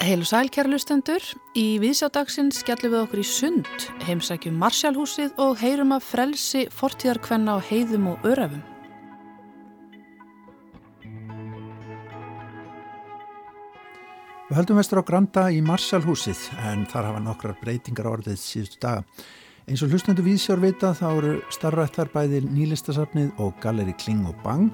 [0.00, 1.20] Heilu sæl kæra lustendur,
[1.52, 7.66] í viðsjádagsins skellum við okkur í sund, heimsækjum Marsjálhúsið og heyrum að frelsi fortíðarkvenna á
[7.68, 8.62] heiðum og örafum.
[14.48, 19.04] Við höldum vestur á Granda í Marsjálhúsið en þar hafa nokkrar breytingar orðið síðustu daga.
[19.68, 24.72] Eins og hlustendu viðsjár vita þá eru starfrættar bæði nýlistasafnið og galleri Kling og Bang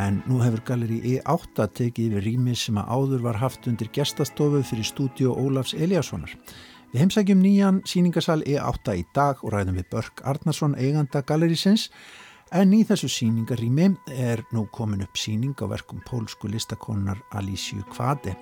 [0.00, 4.62] en nú hefur Galleri E8 tekið yfir rými sem að áður var haft undir gestastofu
[4.64, 6.32] fyrir stúdíu Ólafs Eliassonar.
[6.92, 11.88] Við heimsækjum nýjan síningasal E8 í dag og ræðum við Börk Arnarsson eiganda Gallerisins
[12.52, 18.36] en í þessu síningarými er nú komin upp síning á verkum pólsku listakonar Alísju Kvade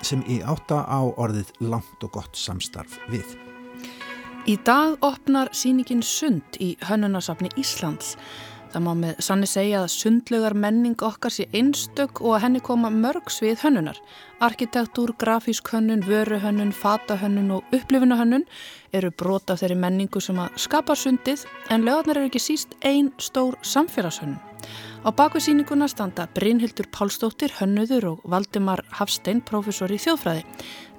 [0.00, 3.36] sem E8 á orðið langt og gott samstarf við.
[4.48, 8.14] Í dag opnar síningin Sund í Hönnunarsafni Íslands
[8.70, 12.90] Það má með sanni segja að sundlugar menning okkar sé einstök og að henni koma
[12.94, 13.98] mörg svið hönnunar.
[14.46, 18.46] Arkitektúr, grafísk hönnun, vöruhönnun, fatahönnun og upplifunahönnun
[18.94, 23.58] eru brota þeirri menningu sem að skapa sundið en lögarnar eru ekki síst einn stór
[23.66, 24.38] samfélagshönnun.
[25.00, 30.42] Á bakvið síninguna standa Brynhildur Pálsdóttir, hönnuður og Valdimar Hafstein, profesor í þjóðfræði.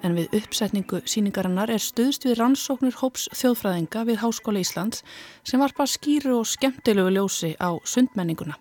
[0.02, 5.04] En við uppsetningu síningarinnar er stuðst við rannsóknir hóps þjóðfræðinga við Háskóla Íslands
[5.46, 8.56] sem varpa skýru og skemmtilegu ljósi á sundmenninguna.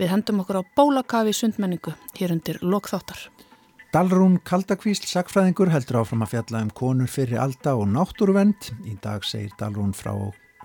[0.00, 3.20] Við hendum okkur á bólakafi sundmenningu hér undir lokþáttar.
[3.94, 8.72] Dalrún Kaldakvísl, sagfræðingur, heldur áfram að fjalla um konur fyrir alda og náttúruvend.
[8.82, 10.10] Í dag segir Dalrún frá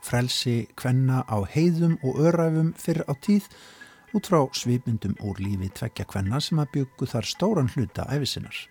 [0.01, 3.45] frelsi kvenna á heiðum og öræfum fyrir á tíð
[4.17, 8.67] út frá svipmyndum úr lífi tvekja kvenna sem að byggu þar stóran hluta æfisinnar.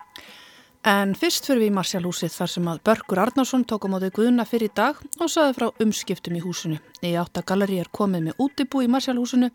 [0.81, 4.47] En fyrst fyrir við í Marsjálhúsið þar sem að Börgur Arnarsson tók á mótið Guðuna
[4.49, 6.79] fyrir dag og saði frá umskiptum í húsinu.
[7.05, 9.51] Í áttagalleri er komið með útibú í Marsjálhúsinu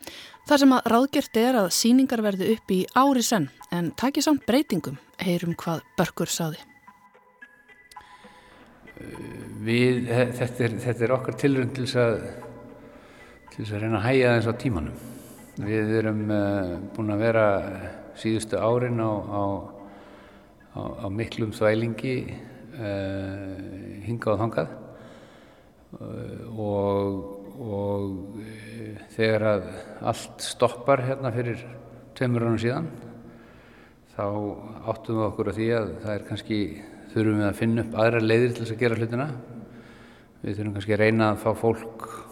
[0.46, 4.46] þar sem að ráðgjert er að síningar verði upp í ári senn en takið samt
[4.46, 6.62] breytingum, heyrum hvað Börgur saði.
[9.66, 10.06] Við,
[10.38, 12.16] þetta, er, þetta er okkar tilrönd til þess að,
[13.50, 15.15] til þess að reyna að hæja þess á tímanum.
[15.56, 17.44] Við erum uh, búin að vera
[18.20, 19.44] síðustu árin á, á,
[20.76, 22.16] á, á miklum þvælingi
[22.76, 23.54] uh,
[24.04, 24.74] hingað og þangað
[25.96, 27.22] uh, og,
[27.56, 28.44] og
[29.16, 29.72] þegar að
[30.12, 31.64] allt stoppar hérna fyrir
[32.20, 32.92] tveimur ánum síðan
[34.12, 34.28] þá
[34.92, 36.62] áttum við okkur á því að það er kannski,
[37.16, 39.32] þurfum við að finna upp aðra leiðir til þess að gera hlutina.
[40.44, 42.25] Við þurfum kannski að reyna að fá fólk Eh,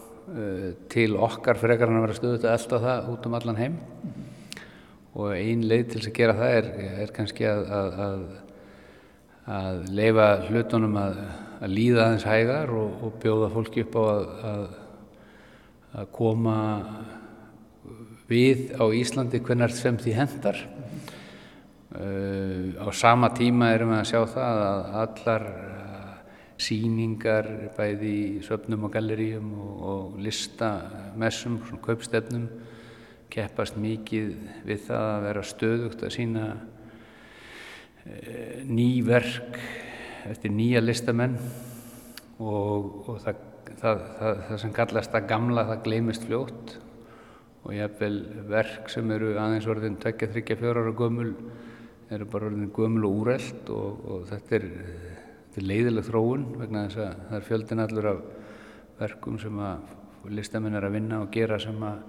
[0.93, 3.79] til okkar frekar hann að vera stöðut að elda það út um allan heim.
[5.13, 6.69] Og ein leið til að gera það er,
[7.03, 8.21] er kannski að, að, að,
[9.57, 11.19] að leifa hlutunum að
[11.69, 14.03] líða aðeins hægar og, og bjóða fólki upp á
[15.93, 16.57] að koma
[18.29, 20.63] við á Íslandi hvernar sem því hendar.
[21.93, 25.43] Uh, á sama tíma erum við að sjá það að allar
[26.63, 32.47] síningar bæði í söpnum og galleríum og, og listamessum, svona kaupstefnum
[33.33, 34.33] keppast mikið
[34.67, 36.43] við það að vera stöðugt að sína
[38.05, 39.57] e, ný verk
[40.29, 41.37] eftir nýja listamenn
[42.39, 43.41] og, og það,
[43.81, 46.77] það, það, það sem kallast að gamla það gleymist fljótt.
[47.63, 48.17] Og jáfnvel
[48.51, 51.29] verk sem eru aðeins orðin 2-3-4 ára gömul
[52.11, 54.65] eru bara orðin gömul og úreld og, og þetta er
[55.53, 58.21] þetta er leiðileg þróun vegna þess að það er fjöldin allur af
[58.97, 61.99] verkum sem að listamenn er að vinna og gera sem að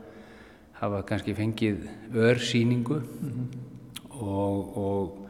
[0.79, 1.83] hafa kannski fengið
[2.25, 3.59] örsýningu mm -hmm.
[4.23, 5.29] og, og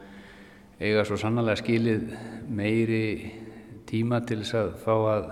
[0.79, 2.15] eiga svo sannlega skilið
[2.47, 3.31] meiri
[3.85, 5.25] tíma til þess að fá að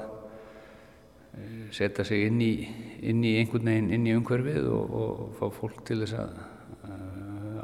[1.38, 2.68] eh, setja sig inn í,
[3.00, 6.36] inn í einhvern veginn inn í umhverfið og, og fá fólk til þess að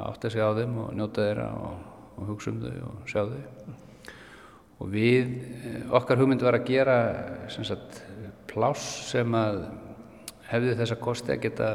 [0.00, 1.76] átta sig á þeim og njóta þeirra og,
[2.16, 3.89] og hugsa um þau og sjá þau
[4.80, 6.98] og við, eh, okkar hugmynd var að gera
[7.52, 8.02] sagt,
[8.48, 9.64] pláss sem að
[10.50, 11.70] hefði þessa kosti að geta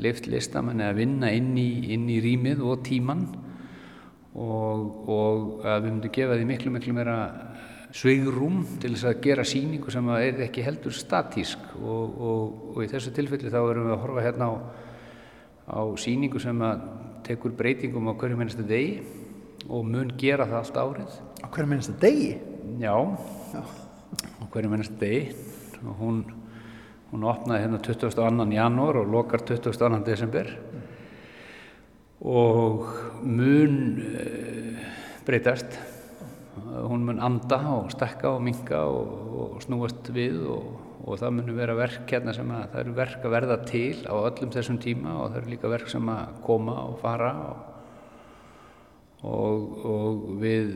[0.00, 3.24] lift listamann eða vinna inn í, inn í rýmið og tíman
[4.34, 7.16] og, og að við myndum gefa því miklu miklu meira
[7.96, 11.72] sveigrúm til þess að gera síningu sem er ekki heldur statísk.
[11.80, 14.54] Og, og, og í þessu tilfelli þá erum við að horfa hérna á,
[15.74, 16.86] á síningu sem að
[17.26, 19.00] tekur breytingum á hverju mennastu degi
[19.66, 22.34] og mun gera það allt árið Á hverju minnstu degi?
[22.80, 22.94] Já,
[23.54, 23.62] Já.
[23.64, 25.32] á hverju minnstu degi
[25.80, 26.18] og hún,
[27.12, 28.52] hún opnaði hérna 22.
[28.52, 30.02] janúar og lokar 22.
[30.04, 30.82] desember mm.
[32.28, 32.84] og
[33.24, 34.84] mun uh,
[35.24, 35.78] breytast
[36.84, 39.08] hún mun anda og stekka og minga og,
[39.40, 40.68] og snúast við og,
[41.06, 44.14] og það mun vera verk hérna sem að það eru verk að verða til á
[44.20, 47.69] öllum þessum tíma og það eru líka verk sem að koma og fara og
[49.26, 50.70] og, og við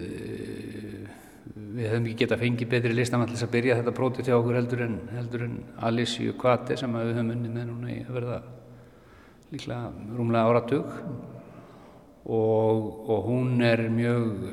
[1.55, 4.59] við hefum ekki getað fengið betri listamann til þess að byrja þetta prótið til okkur
[4.59, 5.55] heldur en, heldur en
[5.87, 8.39] Alice Kvati sem við höfum unnið með núna í að verða
[9.55, 10.93] líklega rúmlega áratug.
[12.25, 14.47] Og, og hún er mjög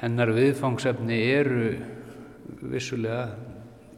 [0.00, 1.66] hennar viðfangsefni eru
[2.72, 3.26] vissulega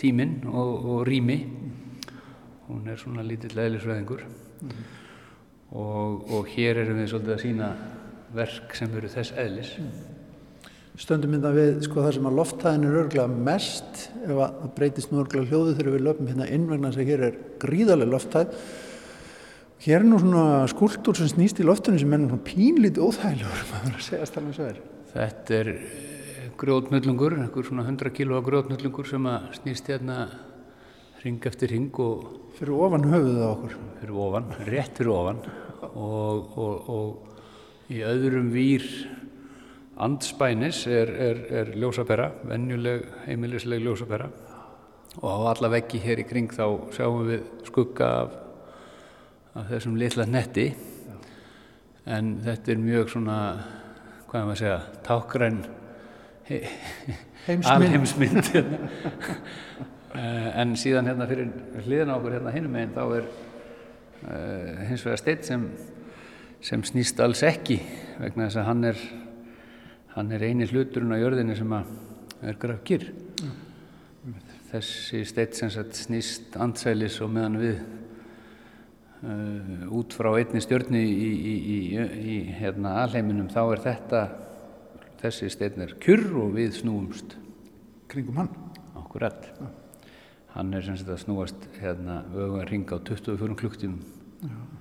[0.00, 1.38] tíminn og, og rými.
[2.66, 4.72] Hún er svona lítill eðlisveðingur mm.
[5.78, 7.70] og, og hér erum við svolítið að sína
[8.36, 9.96] verk sem eru þess eðlis mm.
[10.96, 15.20] Stöndum mynda við sko það sem að lofthæðin er örglega mest ef að breytist nú
[15.20, 18.54] örglega hljóðu þegar við löpum hérna innvegna þess að hér er gríðarlega lofthæð
[19.84, 23.98] hér er nú svona skúltúr sem snýst í loftunum sem er nú pínlítið óþægilegur maður
[23.98, 24.80] að segja staflega svo er
[25.16, 25.70] Þetta er
[26.60, 30.18] grjótnullungur, einhver svona 100 kílóa grjótnullungur sem að snýst hérna
[31.22, 32.26] ring eftir ring og...
[32.56, 33.78] Fyrir ofan höfuðið á okkur?
[34.00, 35.40] Fyrir ofan, rétt fyrir ofan
[35.92, 37.25] og, og, og
[37.92, 38.84] í öðrum výr
[40.02, 44.28] andspænis er, er, er ljósapera, vennjuleg heimilisleg ljósapera.
[45.22, 48.34] Og á alla veggi hér í kring þá sjáum við skugga af,
[49.56, 50.66] af þessum litla netti.
[52.06, 53.38] En þetta er mjög svona,
[54.28, 55.62] hvað er maður að segja, tákgræn
[57.64, 58.52] alheimsmynd.
[58.52, 58.78] Hérna.
[60.16, 61.50] Eh, en síðan hérna fyrir
[61.84, 65.66] hliðan á okkur hérna hinnum einn þá er uh, hins vegar steitt sem,
[66.66, 67.78] sem snýst alls ekki
[68.18, 69.02] vegna þess að hann er
[70.16, 74.40] hann er eini hluturinn á jörðinni sem er grafkýr mm.
[74.72, 77.78] þessi steitt sem snýst andsælis og meðan við
[79.22, 81.78] uh, út frá einni stjörni í, í, í,
[82.34, 84.26] í hérna alheiminum þá er þetta
[85.22, 87.38] þessi stein er kjurr og við snúumst
[88.10, 88.50] kringum hann
[88.98, 89.70] okkurall ja.
[90.56, 94.02] hann er sem sagt að snúast hérna ögun ringa á 24 klukktímum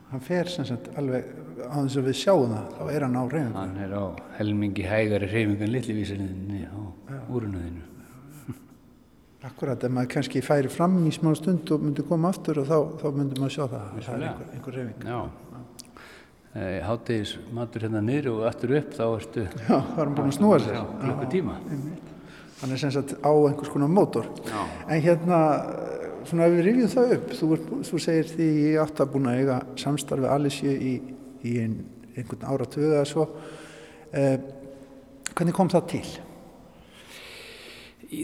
[0.10, 3.23] hann fer sem sagt alveg á þess að við sjáum það þá er hann á
[3.33, 4.03] reyfingu hann er á
[4.39, 6.79] helmingi hægari reyfingu en litlivísinni á
[7.29, 7.91] úrunuðinu
[9.45, 12.77] Akkurat, ef maður kannski færi fram í smá stund og myndi koma aftur og þá,
[13.03, 15.19] þá myndi maður sjá það það er einhver, einhver reyfing Já.
[16.56, 20.35] Eh, hátegis matur hérna niður og aftur upp þá ertu Já, það er búin að
[20.39, 20.79] snúa sér.
[21.03, 21.57] Klukku tíma
[22.62, 24.29] Hann er sem sagt á einhvers konar mótor.
[24.47, 24.62] Já.
[24.88, 25.39] en hérna,
[26.25, 27.50] svona ef við rifjum það upp þú,
[27.91, 30.94] þú segir því ég átt að búin að eiga samstarfi Alice í,
[31.45, 31.80] í ein,
[32.15, 33.25] einhvern áratöðu eða svo
[34.12, 34.38] eh,
[35.33, 36.06] hvernig kom það til?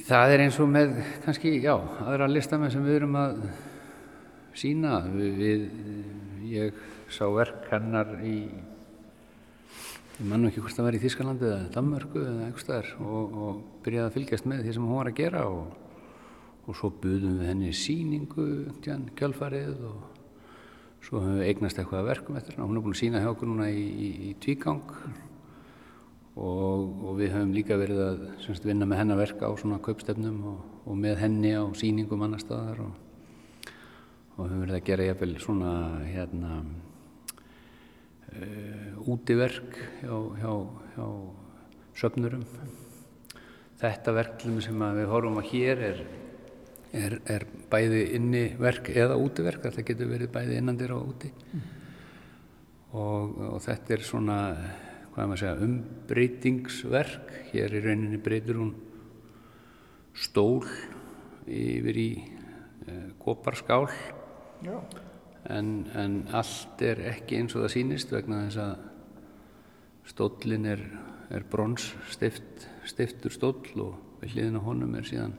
[0.07, 0.93] Það er eins og með
[1.25, 1.73] kannski, já,
[2.05, 3.41] aðra listamenn sem við erum að
[4.57, 5.65] sína við,
[6.51, 8.37] ég sá verk hennar í
[10.21, 13.61] ég mann ekki hvort það var í Þískalandi eða Danmörku eða eitthvað staðar og, og
[13.85, 15.71] byrjaði að fylgjast með því sem hún var að gera og,
[16.67, 18.47] og svo buðum við henni síningu
[19.17, 20.10] kjálfarið og
[21.01, 23.49] svo höfum við eignast eitthvað verkum eftir hennar hún er búin að sína hjá okkur
[23.49, 24.83] núna í, í, í tvígang
[26.35, 30.39] og, og við höfum líka verið að semst, vinna með hennar verka á svona kaupstefnum
[30.85, 32.93] og með henni á síningum annar staðar og
[34.37, 35.73] höfum verið að gera jafnvel svona
[36.07, 36.61] hérna
[38.31, 40.53] uh, útiverk hjá, hjá,
[40.95, 41.05] hjá
[42.01, 42.45] söfnurum.
[43.81, 46.03] Þetta verklum sem við horfum að hér er,
[46.97, 51.31] er, er bæði inni verk eða útiverk, þetta getur verið bæði innandir og úti.
[51.51, 51.67] Mm.
[52.91, 54.39] Og, og þetta er svona,
[55.11, 57.37] hvað er maður að segja, umbreytingsverk.
[57.51, 58.73] Hér í rauninni breytur hún
[60.11, 60.65] stól
[61.47, 63.87] yfir í uh, koparskál.
[64.61, 64.75] Já
[65.49, 70.83] en, en allt er ekki eins og það sýnist vegna þess að stóllin er,
[71.33, 75.37] er brons stift, stiftur stóll og við hliðin á honum er síðan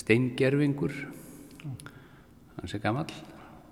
[0.00, 0.94] steingerfingur
[1.64, 3.08] hann sé gammal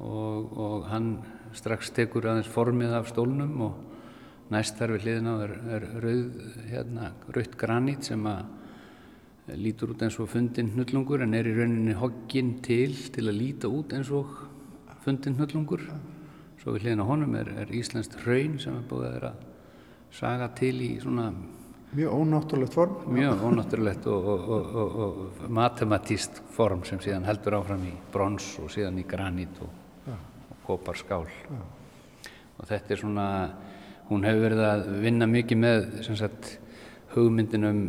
[0.03, 1.15] og, og hann
[1.57, 6.41] strax tekur aðeins formið af stólnum og næst þar við hliðin á er, er rauð,
[6.69, 11.95] hérna, rauðt granít sem að lítur út eins og fundin hnullungur en er í rauninni
[11.99, 14.31] hogginn til til að líta út eins og
[15.03, 15.83] fundin hnullungur.
[16.63, 19.33] Svo við hliðin á honum er, er Íslandst hraun sem er búið að vera
[20.15, 21.33] saga til í svona
[21.93, 22.97] mjög ónáttúrulegt form.
[23.13, 28.73] Mjög ónáttúrulegt og, og, og, og matematíst form sem síðan heldur áfram í brons og
[28.73, 30.15] síðan í granít og
[30.67, 31.27] koparskál.
[32.59, 33.27] Og þetta er svona
[34.09, 36.57] hún hefur verið að vinna mikið með sagt,
[37.15, 37.83] hugmyndin um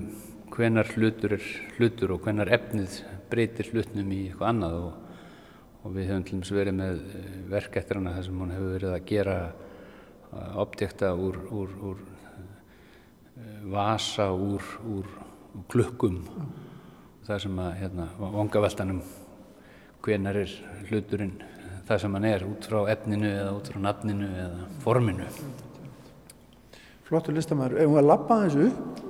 [0.54, 1.46] hvenar hlutur er
[1.78, 3.00] hlutur og hvenar efnið
[3.32, 4.92] breytir hlutnum í eitthvað annað og,
[5.84, 8.76] og við höfum til dæmis verið með eh, verk eftir hana þar sem hún hefur
[8.78, 9.38] verið að gera
[10.58, 12.04] objekta úr, úr, úr
[13.72, 15.08] vasa úr, úr
[15.72, 16.22] klukkum
[17.24, 19.04] það sem að hérna, vangaveltanum
[20.04, 20.56] hvenar er
[20.90, 21.38] hluturinn
[21.88, 25.30] það sem hann er út frá efninu eða út frá nafninu eða forminu
[27.04, 27.82] Flottur listamæður.
[27.84, 29.02] Ef við að lappa þessu upp,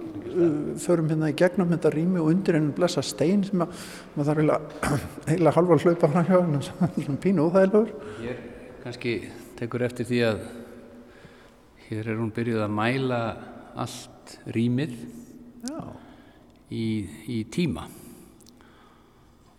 [0.81, 3.83] förum hérna í gegnum þetta rými og undir ennum blessa stein sem að
[4.15, 7.93] maður þarf eiginlega halva að hlaupa fram hjá hann, svona pínu óþægilegur.
[8.23, 8.41] Hér
[8.83, 9.13] kannski
[9.59, 10.41] tekur eftir því að
[11.85, 13.21] hér er hún byrjuð að mæla
[13.85, 14.12] allt
[14.55, 14.95] rýmið
[16.73, 16.85] í,
[17.29, 17.87] í tíma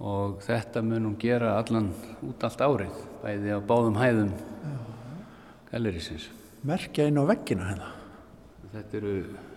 [0.04, 1.92] og þetta mun hún gera allan
[2.26, 4.32] út allt árið, bæði á báðum hæðum
[5.70, 6.28] gallerísins.
[6.64, 7.90] Merkja inn á veggina hérna.
[8.74, 9.14] Þetta eru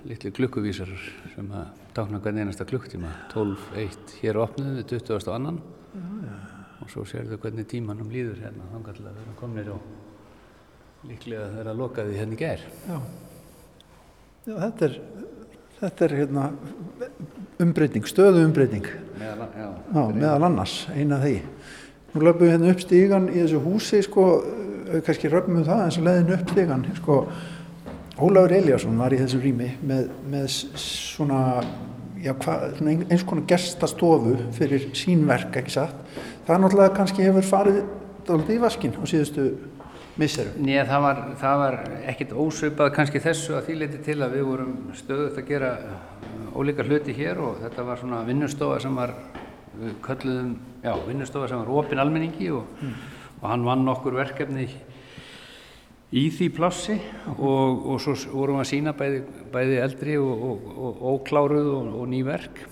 [0.07, 0.91] litli klukkuvísar
[1.33, 5.31] sem að tákna hvern einasta klukktíma 12.1 hér opnuðu 20.
[5.33, 5.57] annan
[5.93, 6.35] já, já.
[6.83, 11.47] og svo sér þau hvernig tímanum líður hérna þannig að við erum komnir og líklega
[11.55, 12.67] þeirra lokaði hérna í ger
[14.47, 14.93] Já, þetta er
[15.77, 16.45] þetta er hérna
[17.61, 18.85] umbreyting, stöðu umbreyting.
[19.17, 21.35] Meðal, já, já, meðal annars, eina því.
[22.13, 24.25] Nú löfum við hérna upp stígan í þessu húsi sko,
[25.05, 27.19] kannski röfum við það eins og leðin upp stígan sko.
[28.17, 30.47] Ólafur Eliasson var í þessu rými með, með
[30.81, 31.41] svona,
[32.23, 36.07] hva, svona eins konar gestastofu fyrir sínverk, ekki satt.
[36.47, 37.83] Það náttúrulega kannski hefur farið
[38.27, 39.51] alltaf í vaskin á síðustu
[40.17, 40.57] misserum.
[40.65, 41.77] Nýja, það var, það var
[42.13, 45.71] ekkit ósöpað kannski þessu að því leiti til að við vorum stöðuðt að gera
[46.57, 49.13] ólíka hluti hér og þetta var svona vinnustofa sem var,
[49.77, 50.51] við kölluðum,
[50.83, 52.93] já, vinnustofa sem var opin almenningi og, mm.
[53.41, 54.67] og hann vann okkur verkefni
[56.17, 56.97] í því plássi
[57.35, 60.43] og, og svo vorum við að sína bæði, bæði eldri og,
[60.87, 62.63] og ókláruð og ný verk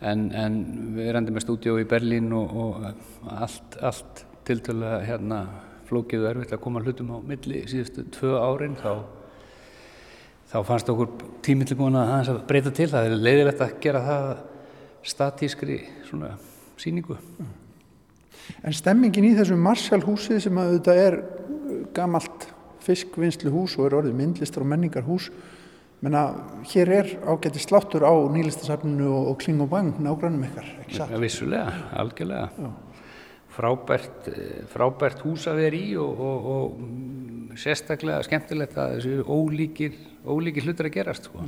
[0.00, 0.60] en, en
[0.96, 2.84] við erum með stúdíu í Berlín og
[3.26, 4.80] allt, allt til til
[5.88, 9.04] að hérna flókiðu erfitt að koma hlutum á milli síðustu tvö árin þá,
[10.50, 11.08] þá fannst okkur
[11.42, 14.38] tímill búin að breyta til það er leiðilegt að gera það
[15.02, 16.36] statískri svona
[16.78, 17.16] síningu
[18.64, 21.16] En stemmingin í þessu Marshall húsi sem að þetta er
[21.92, 22.48] gamalt
[22.80, 25.28] fiskvinnslu hús og er orðið myndlistar og menningar hús
[26.00, 26.30] menna
[26.70, 31.12] hér er ágætti sláttur á nýlistasafninu og, og kling og bang nágrannum ykkar, ekki satt?
[31.12, 32.70] Ja, vissulega, algjörlega Já.
[33.58, 34.28] Frábært,
[34.72, 40.88] frábært hús að vera í og, og, og sérstaklega skemmtilegt að þessu ólíkir, ólíkir hlutur
[40.88, 41.46] að gerast sko.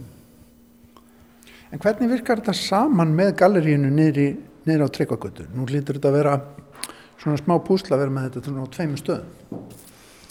[1.71, 5.47] En hvernig virkar þetta saman með gallerínu niður á Tryggvagötu?
[5.55, 6.41] Nú lítur þetta að vera
[7.21, 9.79] svona smá púsla að vera með þetta á tveimur stöðum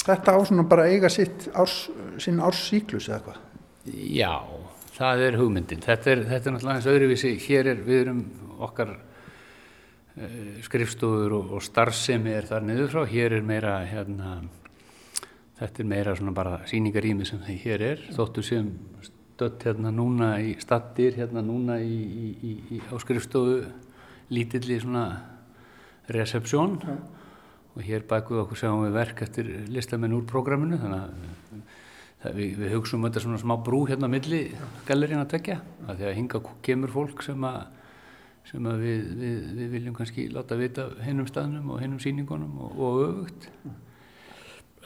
[0.10, 1.88] þetta á svona bara eiga sitt árs,
[2.22, 3.40] sín árssíklus eða hvað?
[4.14, 4.34] Já,
[4.98, 5.84] það er hugmyndin.
[5.84, 7.34] Þetta er, þetta er náttúrulega eins öðruvísi.
[7.46, 8.24] Hér er við erum
[8.60, 8.96] okkar
[10.20, 13.04] uh, skrifstofur og, og starfsemi er þar niður frá.
[13.10, 14.38] Hér er meira, hérna,
[15.62, 18.08] þetta er meira svona bara síningarými sem það hér er.
[18.18, 18.74] Þóttu sem
[19.08, 23.62] stött hérna núna í stattir, hérna núna í, í, í, á skrifstofu
[24.30, 25.08] lítilli svona
[26.10, 26.78] resepsjón.
[26.84, 27.00] Ja
[27.80, 31.60] og hér bakuð okkur sjáum við verk eftir listamenn úr prógraminu þannig að
[32.24, 34.42] það, við, við hugsaum þetta svona smá brú hérna á milli
[34.88, 37.60] gallerín að tekja að því að hinga kemur fólk sem að,
[38.50, 43.00] sem við, við, við viljum kannski láta vita hennum staðnum og hennum síningunum og, og
[43.06, 43.50] öfugt.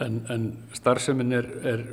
[0.04, 1.84] En, en starfseminn er, er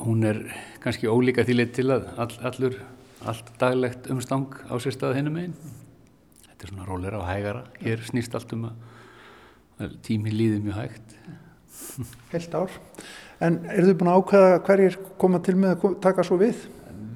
[0.00, 0.42] hún er
[0.82, 2.78] kannski ólíka til til að all, allur
[3.26, 5.56] allt daglegt umstang á sér stað hennum einn
[6.56, 7.64] þetta er svona róleira og hægara.
[7.82, 11.16] Hér snýst allt um að tími líði mjög hægt.
[12.32, 12.76] Helt ár.
[13.44, 16.62] En eru þið búin að ákvæða hverjir koma til með að taka svo við?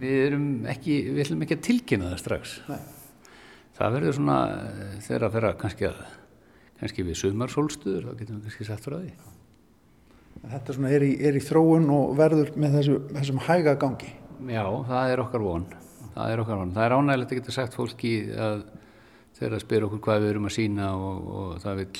[0.01, 2.57] Við erum ekki, við ætlum ekki að tilkynna það strax.
[2.69, 3.00] Nei.
[3.81, 6.01] Það verður svona eh, þegar að vera kannski að
[6.81, 9.11] kannski við sömarsólstuður, þá getum við kannski sagt frá því.
[10.41, 14.15] Þetta svona er í, er í þróun og verður með þessu, þessum hæga gangi.
[14.49, 15.67] Já, það er okkar von.
[16.15, 18.63] Það er okkar von, það er ánægilegt að geta sagt fólki að
[19.37, 21.91] þegar að spyrja okkur hvað við erum að sína og, og það vil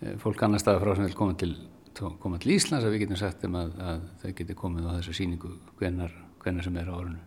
[0.00, 1.50] Eh, fólk annar staða frá sem vil koma til,
[2.22, 5.16] koma til Íslands að við getum sagt um að, að þau geti komið á þessu
[5.18, 7.20] síningu hvenar, hvenar sem er á orðinu.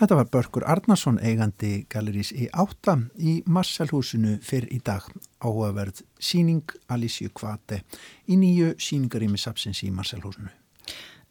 [0.00, 5.04] Þetta var Börgur Arnarsson eigandi gallerís í átta í Marsalhúsinu fyrr í dag
[5.44, 7.82] áhugaverð síning Alísju Kvate
[8.24, 10.48] í nýju síningarými sapsins í Marsalhúsinu.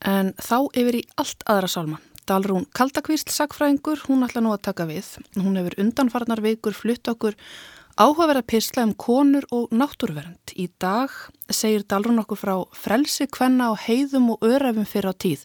[0.05, 1.97] En þá yfir í allt aðra sálma.
[2.29, 5.15] Dalrún Kaldakvísl sagfræðingur, hún ætla nú að taka við.
[5.33, 7.41] Hún hefur undanfarnar vikur flutt okkur
[7.99, 10.53] Áhugaverða pisla um konur og náttúrvernd.
[10.55, 11.11] Í dag
[11.51, 15.41] segir Dalrún okkur frá frelsi kvenna á heiðum og örefum fyrir á tíð,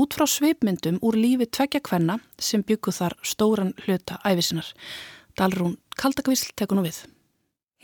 [0.00, 4.70] út frá svipmyndum úr lífi tvekja kvenna sem byggu þar stóran hluta æfisinar.
[5.36, 7.02] Dalrún Kaldakvísl tekur nú við.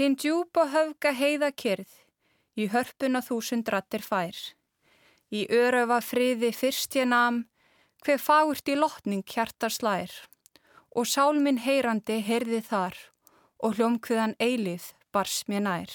[0.01, 1.91] Hinn djúb og höfga heiða kyrð,
[2.57, 4.39] í hörpuna þúsund rattir fær.
[5.29, 7.43] Í öröfa friði fyrst ég nam,
[8.01, 10.09] hver fárt í lotning hjartar slær,
[10.97, 12.97] og sálminn heyrandi heyrði þar,
[13.63, 15.93] og hljómkviðan eilið bars mér nær.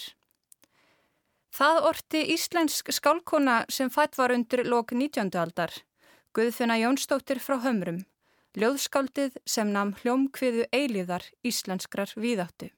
[1.51, 5.33] Það orti íslensk skálkona sem fætt var undir lok 19.
[5.35, 5.73] aldar,
[6.31, 8.05] Guðfinna Jónsdóttir frá Hömrum,
[8.55, 12.71] ljóðskáldið sem namn hljómkviðu eilíðar íslenskrar víðáttu.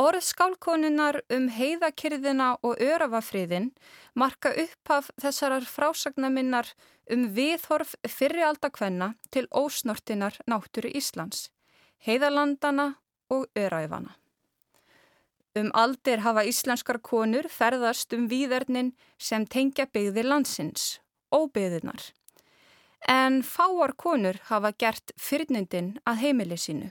[0.00, 3.68] Orð skálkonunar um heiðakyrðina og örafafriðin
[4.16, 6.70] marka upphaf þessarar frásagnaminnar
[7.10, 11.50] um viðhorf fyrrialdakvenna til ósnortinar náttúru Íslands,
[12.06, 12.94] heiðalandana
[13.30, 14.16] og öræfana.
[15.58, 21.00] Um aldir hafa íslenskar konur ferðast um výðernin sem tengja byggði landsins,
[21.34, 22.12] óbyggðinar.
[23.08, 26.90] En fáar konur hafa gert fyrnindin að heimili sínu.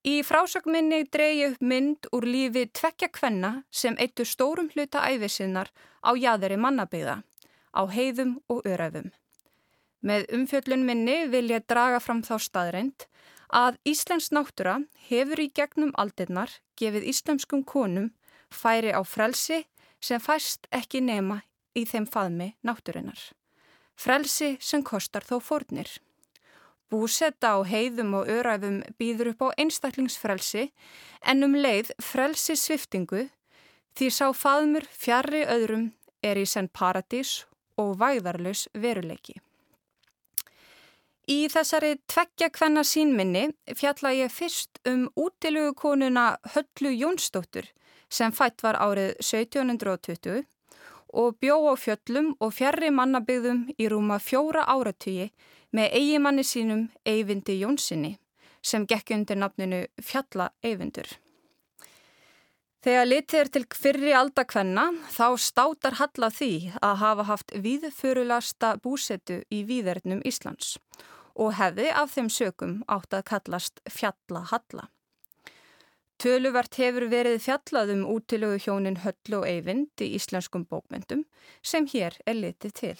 [0.00, 5.68] Í frásagminni dreyju upp mynd úr lífi tvekja kvenna sem eittu stórum hluta æfisinnar
[6.00, 7.20] á jæðri mannabyggða,
[7.76, 9.10] á heiðum og öræfum.
[10.00, 13.04] Með umfjöllun minni vil ég draga fram þá staðreind
[13.50, 14.78] að Íslensk náttúra
[15.08, 18.12] hefur í gegnum aldirnar gefið íslenskum konum
[18.50, 19.64] færi á frelsi
[20.00, 21.42] sem fæst ekki nema
[21.74, 23.18] í þeim faðmi náttúrunar.
[23.94, 25.90] Frelsi sem kostar þó fórnir.
[26.90, 30.70] Búsetta á heiðum og öræfum býður upp á einstaklingsfrelsi
[31.22, 33.28] en um leið frelsi sviftingu
[33.94, 35.90] því sá faðmur fjarrri öðrum
[36.22, 37.44] er í senn paradís
[37.78, 39.38] og væðarlaus veruleiki.
[41.30, 43.44] Í þessari tveggja kvenna sínminni
[43.78, 46.24] fjalla ég fyrst um útilugu konuna
[46.56, 47.68] Höllu Jónsdóttur
[48.10, 50.40] sem fætt var árið 1720
[51.22, 55.28] og bjó á fjöllum og fjarrri mannabygðum í rúma fjóra áratugi
[55.70, 58.16] með eigimanni sínum Eyvindi Jónssoni
[58.60, 61.06] sem gekk undir nafninu Fjalla Eyvindur.
[62.82, 69.42] Þegar litið er til fyrri aldakvenna þá státar Halla því að hafa haft víðförulasta búsetu
[69.52, 70.74] í víðernum Íslands
[71.34, 74.88] og hefði af þeim sökum átt að kallast fjallahalla.
[76.20, 81.24] Töluvert hefur verið fjallaðum útilögu hjónin Höll og Eyvind í íslenskum bókmyndum
[81.64, 82.98] sem hér er litið til.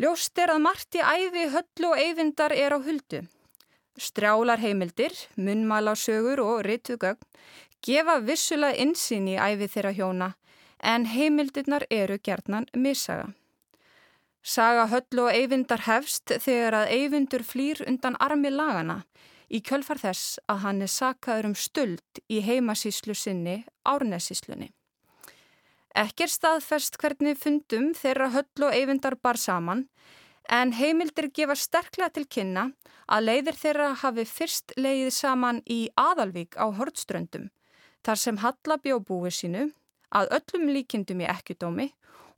[0.00, 3.22] Ljóst er að margt í æfi Höll og Eyvindar er á huldu.
[4.00, 7.24] Strjálar heimildir, munnmálasögur og ritugögn
[7.84, 10.30] gefa vissulega insinn í æfi þeirra hjóna
[10.92, 13.32] en heimildirnar eru gerðnan missaga.
[14.42, 19.02] Saga höll og eyvindar hefst þegar að eyvindur flýr undan armi lagana
[19.50, 24.70] í kjölfar þess að hann er sakaður um stöld í heimasíslu sinni árnesíslunni.
[25.90, 29.88] Ekkir staðfest hvernig fundum þeirra höll og eyvindar bar saman
[30.48, 32.70] en heimildir gefa sterklega til kynna
[33.10, 37.50] að leiðir þeirra hafi fyrst leiðið saman í Aðalvík á Hortströndum
[38.06, 39.64] þar sem Halla bjó búið sínu
[40.14, 41.90] að öllum líkindum í ekkudómi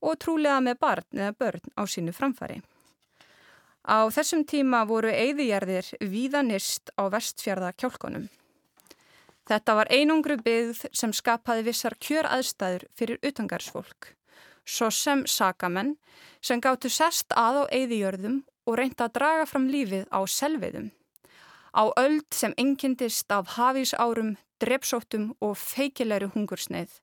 [0.03, 2.61] og trúlega með barn eða börn á sínu framfari.
[3.83, 8.29] Á þessum tíma voru eigðijarðir víðanist á vestfjörða kjálkonum.
[9.51, 14.13] Þetta var einungru byggð sem skapaði vissar kjör aðstæður fyrir utangarsfólk,
[14.65, 15.97] svo sem sakamenn
[16.41, 20.93] sem gáttu sest að á eigðijörðum og reynda að draga fram lífið á selviðum.
[21.75, 26.95] Á öld sem engendist af hafísárum, drepsóttum og feikilegri hungursneið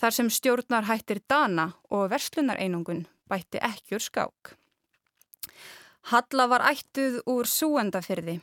[0.00, 4.54] þar sem stjórnar hættir dana og verslunareinungun bætti ekkjur skák.
[6.12, 8.38] Halla var ættuð úr súendafyrði.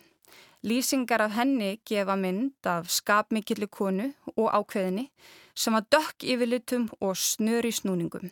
[0.65, 5.09] Lýsingar af henni gefa mynd af skapmikilli konu og ákveðinni
[5.55, 8.31] sem var dökk yfirlitum og snör í snúningum.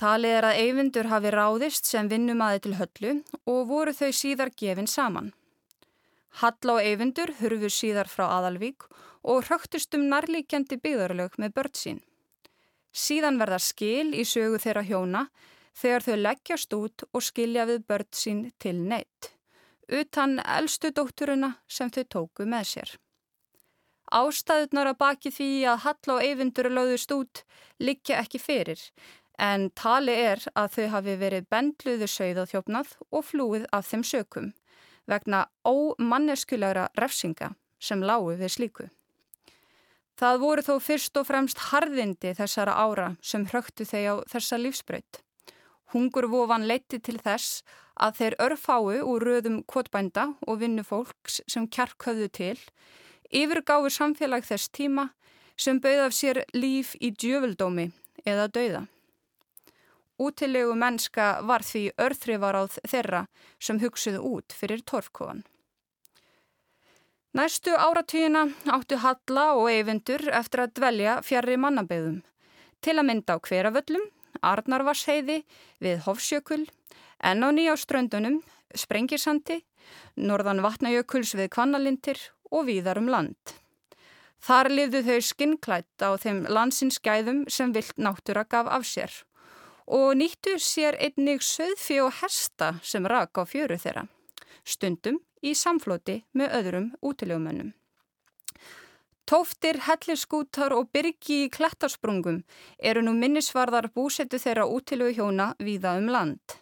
[0.00, 3.12] Talið er að eyfundur hafi ráðist sem vinnum aðeins til höllu
[3.46, 5.32] og voru þau síðar gefin saman.
[6.40, 8.88] Halla og eyfundur hurfu síðar frá Aðalvík
[9.22, 12.00] og hröktust um nærlíkjandi byggðarlög með börn sín.
[12.94, 15.28] Síðan verða skil í sögu þeirra hjóna
[15.78, 19.30] þegar þau leggjast út og skilja við börn sín til neitt,
[19.88, 22.94] utan elstu dótturuna sem þau tóku með sér.
[24.14, 27.44] Ástæðunar að baki því að Halla og Eyvindur lögðust út
[27.82, 28.82] liggja ekki fyrir,
[29.38, 34.52] en tali er að þau hafi verið bendluðu sögðaþjófnað og flúið af þeim sökum,
[35.10, 38.88] vegna ómanneskulegra refsinga sem lágu við slíku.
[40.14, 45.18] Það voru þó fyrst og fremst harðindi þessara ára sem hröktu þeir á þessa lífsbraut.
[45.90, 47.64] Hungurvofan leiti til þess
[47.94, 52.58] að þeir örfái úr röðum kvotbænda og vinnufólks sem kjark höfðu til,
[53.30, 55.10] yfirgáfi samfélag þess tíma
[55.56, 57.90] sem bauð af sér líf í djöfuldómi
[58.26, 58.86] eða dauða.
[60.18, 63.24] Útilegu mennska var því örþrifaráð þeirra
[63.58, 65.42] sem hugsuðu út fyrir torfkofan.
[67.34, 72.20] Næstu áratvíina áttu Halla og Eyvindur eftir að dvelja fjarrri mannabegðum.
[72.78, 74.06] Til að mynda á hverjaföllum,
[74.44, 75.40] Arnarvarsheiði,
[75.82, 76.62] við Hofsjökull,
[77.18, 78.38] enn á nýjáströndunum,
[78.70, 79.64] Sprengisandi,
[80.14, 82.22] Norðan vatnajökuls við Kvannalindir
[82.54, 83.58] og víðar um land.
[84.38, 89.24] Þar lifðu þau skinnklætt á þeim landsinsgæðum sem vilt náttúra gaf af sér
[89.86, 94.06] og nýttu sér einnig söðfi og hesta sem rak á fjöru þeirra,
[94.64, 97.72] stundum í samfloti með öðrum útilegumönnum.
[99.24, 102.42] Tóftir, helliskútar og byrgi í klettasprungum
[102.78, 106.58] eru nú minnisvarðar búsetu þeirra útilegu hjóna víða um land.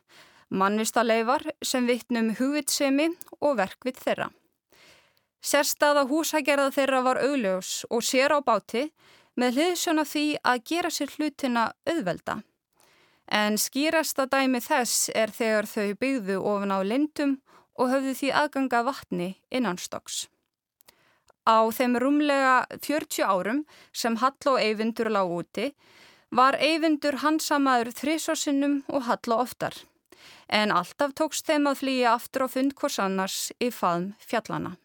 [0.51, 3.09] Mannvistaleifar sem vittnum hugvitsemi
[3.41, 4.29] og verkvið þeirra.
[5.43, 8.85] Sérstaða húsagerða þeirra var augljós og sér á báti
[9.35, 12.43] með hliðsjóna því að gera sér hlutina auðvelda.
[13.33, 17.39] En skýrasta dæmi þess er þegar þau byggðu ofan á lindum
[17.81, 20.27] og höfðu því aðganga vatni innanstokks.
[21.49, 25.71] Á þeim rúmlega 40 árum sem Hall og Eyvindur lág úti
[26.31, 29.75] var Eyvindur hansamaður þrísvarsinnum og Hall og oftar.
[30.53, 34.77] En alltaf tókst þeim að flýja aftur og fund hvors annars í faðm fjallana.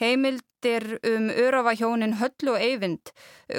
[0.00, 3.12] Heimildir um örafa hjónin Höll og Eyvind,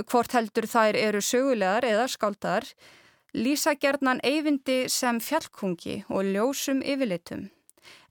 [0.09, 2.65] hvort heldur þær eru sögulegar eða skáltaðar,
[3.33, 7.49] lýsa gerðnan Eyvindi sem fjallkungi og ljósum yfirlitum,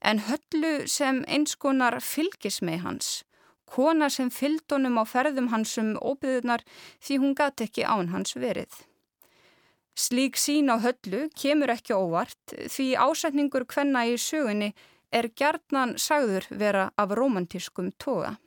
[0.01, 3.11] en Höllu sem einskonar fylgis með hans
[3.71, 6.63] kona sem fyldunum á ferðum hansum óbyðunar
[6.99, 8.71] því hún gati ekki án hans verið.
[9.95, 14.71] Slík sín á höllu kemur ekki óvart því ásetningur hvenna í sögunni
[15.11, 18.37] er gerðnan sagður vera af romantískum toga.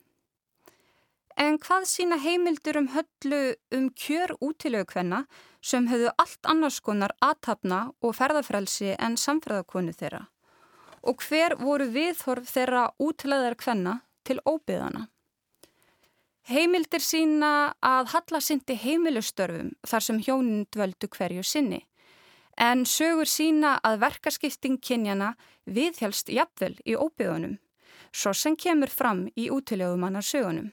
[1.37, 3.41] En hvað sína heimildur um höllu
[3.75, 5.25] um kjör útilegu hvenna
[5.65, 10.27] sem höfðu allt annars konar aðtapna og ferðafrælsi en samferðakonu þeirra?
[11.05, 15.07] Og hver voru viðhorf þeirra útilegar hvenna til óbyðana?
[16.45, 21.81] Heimildir sína að Halla syndi heimilustörfum þar sem hjónin dvöldu hverju sinni.
[22.61, 25.33] En sögur sína að verkaskipting kynjana
[25.65, 27.57] viðhjálst jafnvel í óbyðunum,
[28.13, 30.69] svo sem kemur fram í útilegumannar sögunum.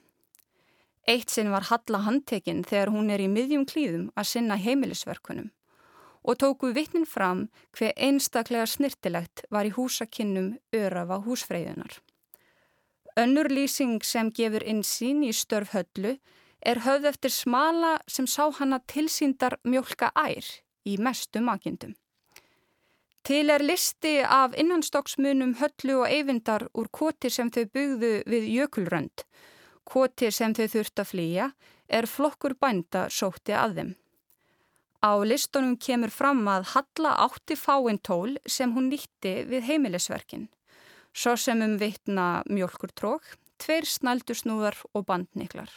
[1.09, 5.51] Eitt sinn var Halla handtekinn þegar hún er í miðjum klíðum að sinna heimilisverkunum
[6.23, 11.97] og tóku vittnin fram hver einstaklega snirtilegt var í húsakinnum örafa húsfreyðunar.
[13.19, 16.15] Önnur lýsing sem gefur insýn í störf höllu
[16.63, 20.47] er höfð eftir smala sem sá hana tilsýndar mjölka ær
[20.87, 21.97] í mestu makindum.
[23.23, 29.27] Til er listi af innanstokksmunum höllu og eyvindar úr koti sem þau byggðu við jökulrönd.
[29.85, 31.51] Koti sem þau þurft að flýja
[31.89, 33.93] er flokkur bænda sótti að þeim.
[35.03, 40.49] Á listunum kemur fram að Halla átti fáinn tól sem hún nýtti við heimilisverkinn
[41.13, 43.25] svo sem um vittna mjölkurtrók,
[43.61, 45.71] tveir snaldusnúðar og bandniklar.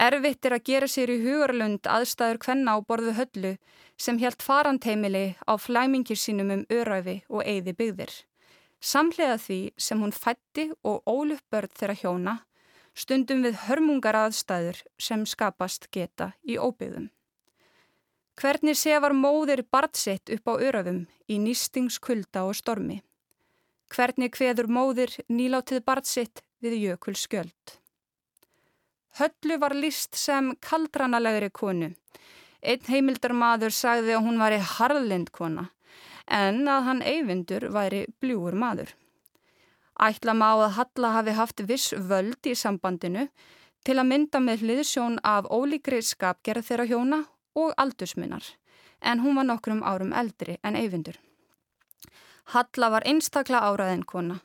[0.00, 3.52] Erfitt er að gera sér í hugarlund aðstæður kvenna á borðu höllu
[4.00, 8.14] sem helt farandheimili á flæmingir sínum um öræfi og eigði byggðir.
[8.80, 12.34] Samlega því sem hún fætti og óluppbörð þeirra hjóna,
[12.94, 17.10] stundum við hörmungar aðstæður sem skapast geta í óbyggðum.
[18.34, 23.02] Hvernig sé var móðir bartsitt upp á öræfum í nýstingskulda og stormi?
[23.94, 27.76] Hvernig hveður móðir nýlátið barðsitt við jökul skjöld.
[29.20, 31.92] Höllu var líst sem kaldranalegri konu.
[32.64, 35.68] Einn heimildarmadur sagði að hún væri harlind kona
[36.26, 38.88] en að hann eyvindur væri bljúur maður.
[40.00, 43.28] Ætla má að Halla hafi haft viss völd í sambandinu
[43.86, 47.20] til að mynda með hliðsjón af ólíkri skapgerð þeirra hjóna
[47.54, 48.44] og aldursminnar
[49.04, 51.18] en hún var nokkrum árum eldri en eyvindur.
[52.52, 54.40] Halla var einstakla áraðin kona.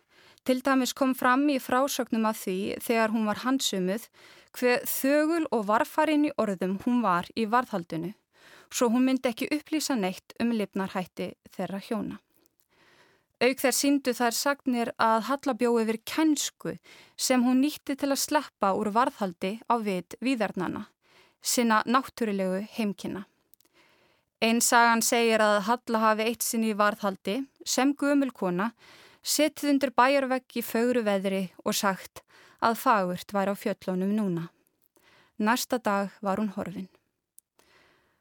[0.45, 4.07] Til dæmis kom fram í frásögnum af því þegar hún var hansumuð
[4.55, 8.13] hver þögul og varfarinn í orðum hún var í varðhaldinu,
[8.71, 12.19] svo hún myndi ekki upplýsa neitt um lifnarhætti þeirra hjóna.
[13.39, 16.73] Auk þær síndu þær sagnir að Halla bjóði yfir kennsku
[17.15, 20.89] sem hún nýtti til að sleppa úr varðhaldi á vit víðarnana,
[21.39, 23.23] sinna náttúrilegu heimkina.
[24.43, 28.73] Einsagan segir að Halla hafi eitt sinn í varðhaldi, sem gömulkona,
[29.23, 32.25] sittið undir bæjarvegg í fögru veðri og sagt
[32.59, 34.49] að fagurt var á fjöllunum núna.
[35.39, 36.91] Næsta dag var hún horfin.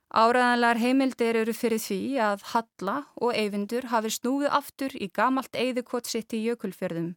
[0.08, 6.08] Áraðanlegar heimildir eru fyrir því að Halla og Eyvindur hafi snúið aftur í gamalt eigðukott
[6.08, 7.12] sitt í jökulfjörðum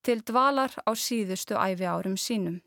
[0.00, 2.62] til dvalar á síðustu æfi árum sínum.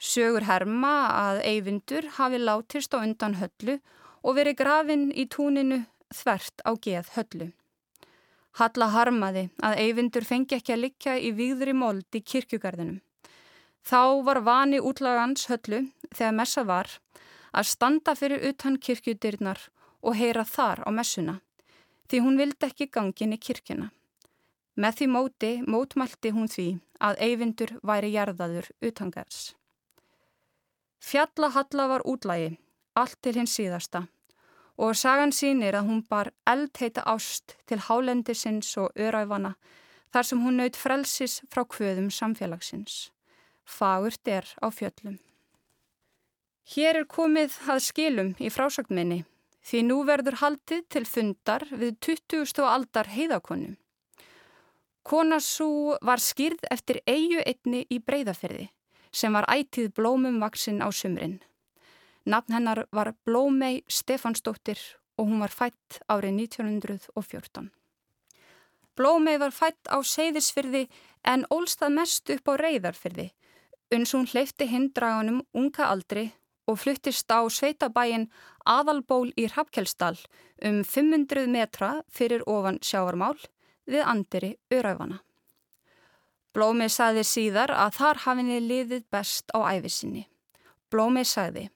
[0.00, 3.76] Sögur herma að Eyvindur hafi látist á undan höllu
[4.24, 5.82] og verið grafinn í túninu
[6.14, 7.52] þvert á geð höllu.
[8.58, 13.02] Halla harmaði að eyvindur fengi ekki að likja í výðri mold í kirkjugarðinum.
[13.86, 16.88] Þá var vani útlagans höllu, þegar messa var,
[17.58, 19.60] að standa fyrir utan kirkjudirnar
[20.02, 21.38] og heyra þar á messuna,
[22.08, 23.90] því hún vildi ekki gangin í kirkjuna.
[24.78, 26.68] Með því móti mótmælti hún því
[27.02, 29.40] að eyvindur væri jarðaður utangars.
[31.02, 32.54] Fjallahalla var útlægi,
[32.94, 34.06] allt til hins síðasta
[34.78, 39.56] og sagan sínir að hún bar eldheita ást til hálendisins og öræfana
[40.14, 43.10] þar sem hún naut frelsis frá kvöðum samfélagsins.
[43.66, 45.18] Fagurt er á fjöllum.
[46.68, 49.22] Hér er komið að skilum í frásögnminni
[49.64, 52.58] því nú verður haldið til fundar við 20.
[52.60, 53.78] aldar heiðakonum.
[55.00, 58.66] Kona svo var skýrð eftir eigu einni í breyðaferði
[59.20, 61.38] sem var ætið blómum vaksinn á sumrin.
[62.28, 64.82] Nafn hennar var Blómei Stefansdóttir
[65.16, 67.70] og hún var fætt árið 1914.
[68.92, 70.84] Blómei var fætt á Seyðisfyrði
[71.24, 73.30] en ólstað mest upp á Reyðarfyrði.
[73.96, 76.26] Uns hún hleyfti hindraganum unga aldri
[76.68, 78.28] og fluttist á sveitabæin
[78.68, 80.18] Aðalból í Hrafkjelsdal
[80.68, 83.38] um 500 metra fyrir ofan sjávarmál
[83.88, 85.22] við andiri öræfana.
[86.52, 90.26] Blómei sagði síðar að þar hafinni liðið best á æfisinni.
[90.92, 91.68] Blómei sagði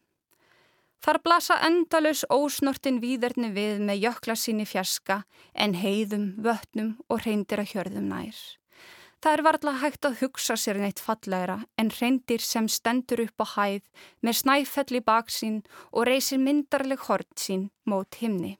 [1.02, 7.58] Þar blasa endalus ósnortin výðerni við með jökla síni fjaska en heiðum, vötnum og reyndir
[7.58, 8.38] að hjörðum nær.
[9.22, 13.46] Það er varðla hægt að hugsa sér neitt fallegra en reyndir sem stendur upp á
[13.54, 13.84] hæð
[14.26, 15.60] með snæfell í baksín
[15.92, 18.56] og reysir myndarleg hort sín mót himni.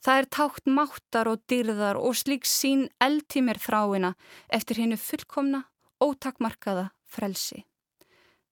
[0.00, 4.14] Það er tákt máttar og dyrðar og slík sín eldtímir þráina
[4.48, 5.66] eftir hennu fullkomna,
[6.00, 7.66] ótakmarkaða frelsi.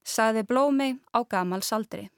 [0.04, 2.10] Saði Blómei á gamals aldri.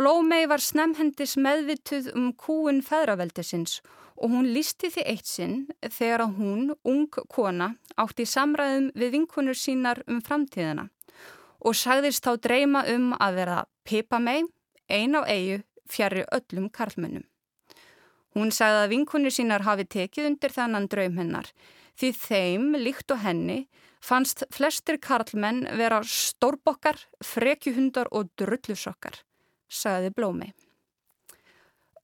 [0.00, 6.36] Blómei var snemhendis meðvituð um kúun feðraveldisins og hún lísti því eitt sinn þegar að
[6.40, 10.88] hún, ung kona, átti samræðum við vinkunur sínar um framtíðina
[11.60, 14.44] og sagðist þá dreyma um að vera pipa mei,
[14.88, 17.26] ein á eigu, fjari öllum karlmönnum.
[18.36, 21.50] Hún sagði að vinkunur sínar hafi tekið undir þannan draum hennar
[22.00, 23.64] því þeim, líkt og henni,
[24.00, 29.20] fannst flestir karlmenn vera stórbokkar, frekjuhundar og drullusokkar
[29.70, 30.50] sagði Blómi.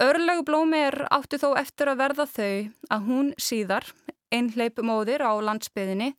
[0.02, 2.54] Örleg Blómi er átti þó eftir að verða þau
[2.92, 3.86] að hún síðar,
[4.34, 6.10] einhleip móðir á landsbyðinni,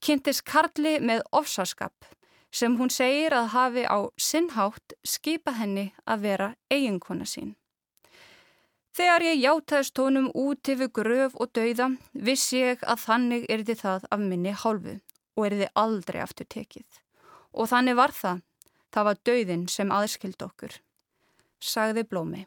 [0.00, 2.08] kynntist Karli með ofsaskap
[2.52, 7.54] sem hún segir að hafi á sinnhátt skipa henni að vera eiginkona sín.
[8.92, 14.08] Þegar ég játaðist tónum út yfir gröf og dauða viss ég að þannig erði það
[14.12, 14.98] af minni hálfu
[15.36, 16.88] og erði aldrei aftur tekið.
[17.56, 18.42] Og þannig var það
[18.92, 20.74] Það var dauðin sem aðskild okkur,
[21.64, 22.42] sagði Blómi.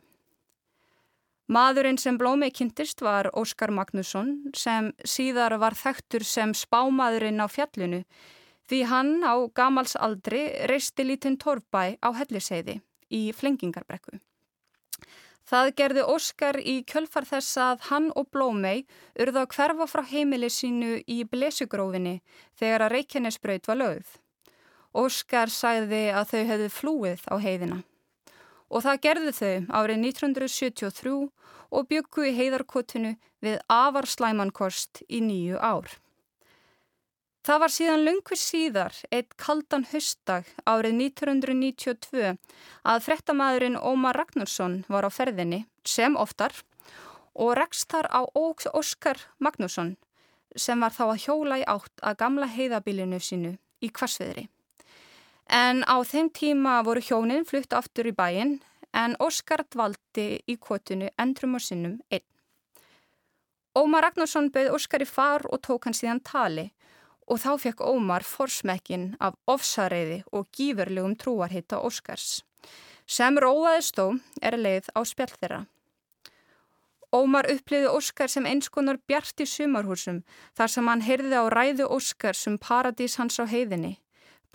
[1.45, 8.01] Maðurinn sem Blómi kynntist var Óskar Magnusson sem síðar var þekktur sem spámaðurinn á fjallinu
[8.65, 12.79] því hann á gamals aldri reisti lítinn torfbæ á helliseiði
[13.13, 14.17] í flengingarbrekku.
[15.45, 20.49] Það gerði Óskar í kjölfar þess að hann og Blómei urða að hverfa frá heimili
[20.49, 22.23] sínu í Blesugrófinni
[22.57, 24.15] þegar að Reykjanesbraut var lögð.
[24.97, 27.85] Óskar sagði að þau hefðu flúið á heiðina
[28.75, 31.13] og það gerðu þau árið 1973
[31.75, 33.13] og byggu í heiðarkotinu
[33.45, 35.87] við afar slæmankost í nýju ár.
[37.45, 42.31] Það var síðan lungvis síðar eitt kaldan höstdag árið 1992
[42.91, 46.57] að frettamæðurinn Ómar Ragnarsson var á ferðinni sem oftar
[47.35, 49.93] og rekst þar á Óskar Magnússon
[50.55, 54.47] sem var þá að hjóla í átt að gamla heiðabilinu sínu í kvassviðri.
[55.49, 58.59] En á þeim tíma voru hjónin flutt aftur í bæin
[58.93, 62.25] en Óskar dvaldi í kvotinu endrum og sinnum einn.
[63.75, 66.69] Ómar Ragnarsson bauð Óskar í far og tók hann síðan tali
[67.27, 72.43] og þá fekk Ómar forsmekkin af ofsareiði og gífurlegum trúarhitta Óskars
[73.05, 75.59] sem róaðist þó er leið á spjall þeirra.
[77.13, 80.23] Ómar uppliði Óskar sem einskonar bjart í sumarhúsum
[80.57, 83.99] þar sem hann heyrði á ræðu Óskar sem paradís hans á heiðinni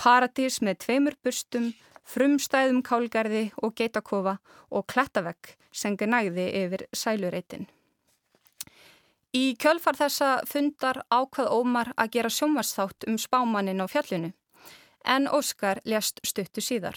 [0.00, 1.72] paradís með tveimur bustum,
[2.08, 4.38] frumstæðum kálgarði og geitakofa
[4.70, 7.68] og klettavegg sem gnæði yfir sælureitin.
[9.36, 14.32] Í kjölfar þessa fundar ákvað Ómar að gera sjómasþátt um spámannin á fjallinu,
[15.04, 16.96] en Óskar lést stuttu síðar.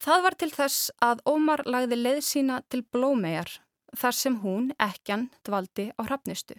[0.00, 3.60] Það var til þess að Ómar lagði leið sína til blómegar
[3.96, 6.58] þar sem hún, ekjan, dvaldi á hrafnistu.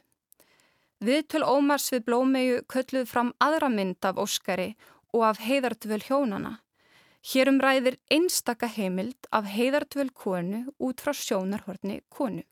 [1.02, 4.76] Viðtöl Ómars við blómegu kölluð fram aðra mynd af Óskari
[5.14, 6.60] og af heiðardvöl hjónana.
[7.22, 12.44] Hérum ræðir einstaka heimild af heiðardvöl konu út frá sjónarhorni konu.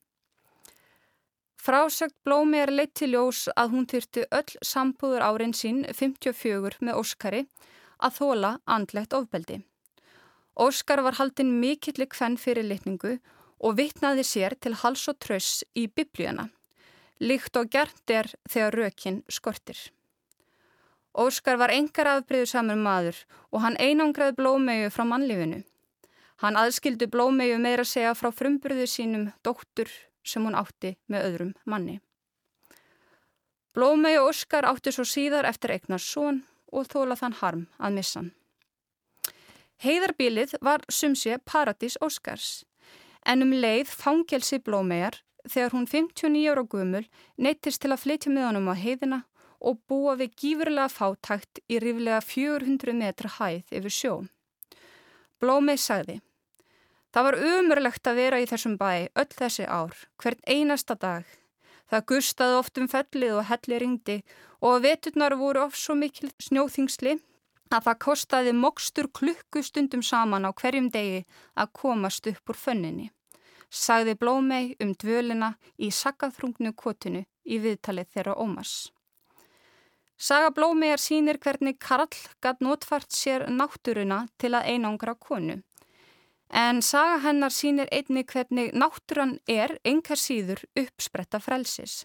[1.59, 7.01] Frásögt blómi er leitt til ljós að hún þyrti öll sambúður árin sín 54 með
[7.01, 7.41] Óskari
[7.99, 9.59] að þóla andlegt ofbeldi.
[10.55, 13.17] Óskar var haldinn mikillig fenn fyrir litningu
[13.59, 16.47] og vittnaði sér til hals og tröss í biblíuna,
[17.19, 19.79] líkt og gert er þegar rökin skortir.
[21.19, 23.17] Óskar var engar afbreyðu samur maður
[23.51, 25.63] og hann einangraði blómegu frá mannlífinu.
[26.39, 29.91] Hann aðskildu blómegu meira segja frá frumburðu sínum dóttur
[30.23, 31.97] sem hún átti með öðrum manni.
[33.75, 38.31] Blómegu Óskar átti svo síðar eftir eignar són og þólað hann harm að missan.
[39.83, 42.63] Heiðarbílið var sumsið Paradís Óskars
[43.27, 47.05] en um leið fangelsi blómegar þegar hún 59 ára gumul
[47.37, 49.19] neytist til að flytja með honum á heiðina
[49.59, 54.15] og búa við gífurlega fátækt í ríflega 400 metra hæð yfir sjó.
[55.39, 56.17] Blómið sagði
[57.09, 61.23] Það var umurlegt að vera í þessum bæ öll þessi ár, hvern einasta dag.
[61.89, 64.17] Það gustaði oft um fellið og helli ringdi
[64.61, 67.15] og veturnar voru of svo mikil snjóþingsli
[67.73, 71.23] að það kostaði mokstur klukkustundum saman á hverjum degi
[71.57, 73.09] að komast upp úr fönninni.
[73.69, 78.89] Sagði Blómei um dvölina í sakkaþrungnu kotinu í viðtalið þeirra Ómars.
[80.19, 82.09] Saga Blómegar sínir hvernig Karl
[82.43, 85.61] gatt notfart sér náttúruna til að einangra konu.
[86.51, 92.01] En saga hennar sínir einni hvernig náttúran er engar síður uppspretta frelsis.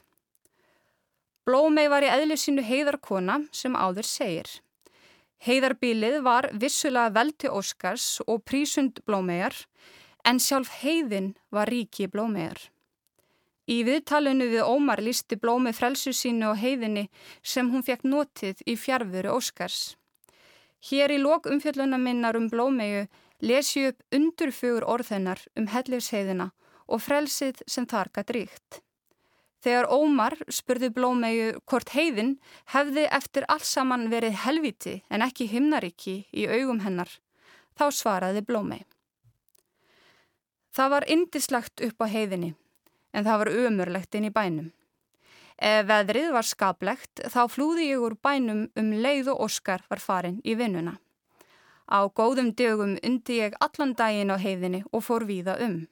[1.44, 4.52] Blómei var í eðli sínu heiðarkona sem áður segir.
[5.44, 9.58] Heiðarbílið var vissulega velti Óskars og prísund Blómeigar
[10.24, 12.62] en sjálf heiðin var ríki Blómeigar.
[13.64, 17.06] Í viðtalinu við Ómar lísti blómi frelsu sínu og heiðinni
[17.40, 19.94] sem hún fekk notið í fjárfuru Óskars.
[20.84, 23.06] Hér í lok umfjölluna minnar um blómegu
[23.40, 26.50] lesi upp undurfugur orðennar um hellifsheiðina
[26.84, 28.80] og frelsið sem þar gætt ríkt.
[29.64, 32.34] Þegar Ómar spurði blómegu hvort heiðin
[32.74, 37.08] hefði eftir alls saman verið helviti en ekki himnaríki í augum hennar,
[37.72, 38.84] þá svaraði blómeg.
[40.76, 42.52] Það var indislagt upp á heiðinni
[43.14, 44.72] en það var umurlegt inn í bænum.
[45.54, 50.40] Ef veðrið var skaplegt þá flúði ég úr bænum um leið og Óskar var farin
[50.42, 50.98] í vinnuna.
[51.86, 55.84] Á góðum dögum undi ég allan daginn á heiðinni og fór víða um.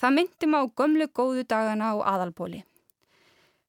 [0.00, 2.64] Það myndi má gömlu góðu dagana á aðalbóli.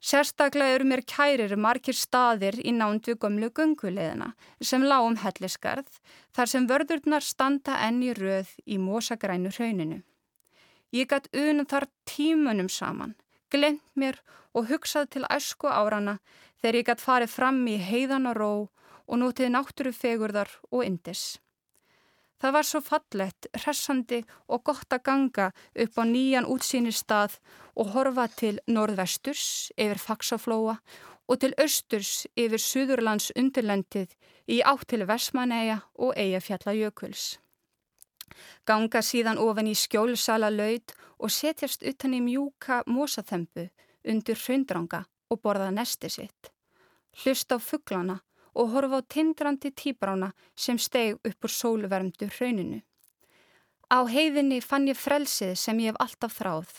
[0.03, 6.01] Sérstaklega eru mér kærir margir staðir í nánd við gömlu gunguleðina sem lág um hellisgarð
[6.36, 10.01] þar sem vörðurnar standa enn í röð í mósagrænu hrauninu.
[10.93, 13.15] Ég gætt unum þar tímunum saman,
[13.49, 14.19] glemt mér
[14.53, 16.19] og hugsað til æsku árana
[16.62, 18.51] þegar ég gætt farið fram í heiðan og ró
[19.08, 21.39] og nótið náttúru fegurðar og indis.
[22.38, 24.19] Það var svo fallett, hressandi
[24.51, 25.49] og gott að ganga
[25.86, 27.39] upp á nýjan útsýni stað
[27.73, 30.75] og horfa til norðvesturs yfir Faxaflóa
[31.25, 34.13] og til austurs yfir Suðurlands undirlendið
[34.51, 37.32] í átt til Vesmanæja og Eyjafjallajökuls
[38.65, 43.69] ganga síðan ofan í skjólsala laud og setjast utan í mjúka mósaþempu
[44.12, 46.52] undir hraundranga og borða nesti sitt.
[47.24, 48.19] Hlust á fugglana
[48.54, 52.82] og horfa á tindrandi tíbrána sem steg upp úr sólvermdu hrauninu.
[53.93, 56.74] Á heiðinni fann ég frelsið sem ég hef alltaf þráð.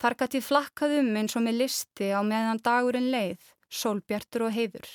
[0.00, 4.88] Þar gæti flakkað um eins og með listi á meðan dagurinn leið, sólbjartur og heiður.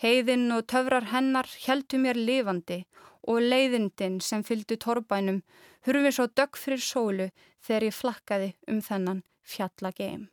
[0.00, 2.82] Heiðinn og töfrar hennar heldu mér lifandi
[3.26, 5.42] og leiðindin sem fylgdu torbænum
[5.86, 7.28] hurfi svo dögg fyrir sólu
[7.66, 10.26] þegar ég flakkaði um þennan fjallageim.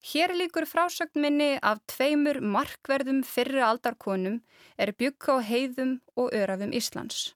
[0.00, 4.38] Hér líkur frásögn minni af tveimur markverðum fyrri aldarkonum
[4.80, 7.34] er bygg á heiðum og örafum Íslands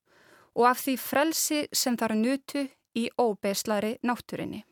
[0.54, 4.62] og af því frelsi sem þar nutu í óbeislari náttúrinni.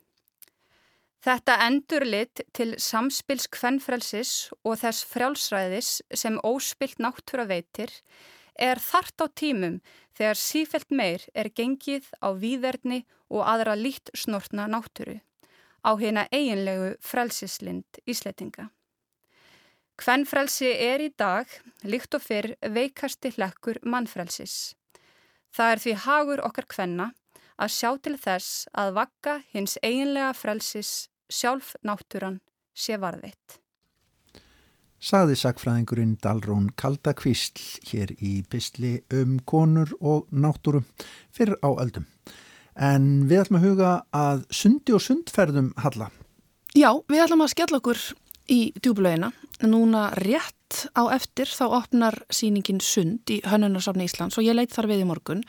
[1.22, 7.92] Þetta endur lit til samspils kvennfrelsis og þess frjálsræðis sem óspilt náttúra veitir
[8.58, 9.80] er þart á tímum
[10.16, 15.20] þegar sífelt meir er gengið á výðerni og aðra lít snortna náttúru
[15.82, 18.68] á hérna eiginlegu frelsislind íslettinga.
[20.02, 21.46] Hvennfrelsi er í dag,
[21.84, 24.74] líkt og fyrr, veikasti hlekkur mannfrelsis.
[25.52, 27.10] Það er því hagur okkar hvenna
[27.60, 30.92] að sjá til þess að vakka hins eiginlega frelsis
[31.30, 32.40] sjálf náttúran
[32.74, 33.61] sé varðitt
[35.02, 37.58] saði sakfræðingurinn Dalrún Kaldakvísl
[37.90, 40.84] hér í bysli um konur og náttúru
[41.34, 42.06] fyrir á öldum.
[42.78, 46.08] En við ætlum að huga að sundi og sundferðum halla.
[46.72, 48.00] Já, við ætlum að skella okkur
[48.52, 49.32] í djúbulauina.
[49.66, 54.88] Núna rétt á eftir þá opnar síningin sund í Hönnunarsafni Íslands og ég leitt þar
[54.94, 55.42] við í morgun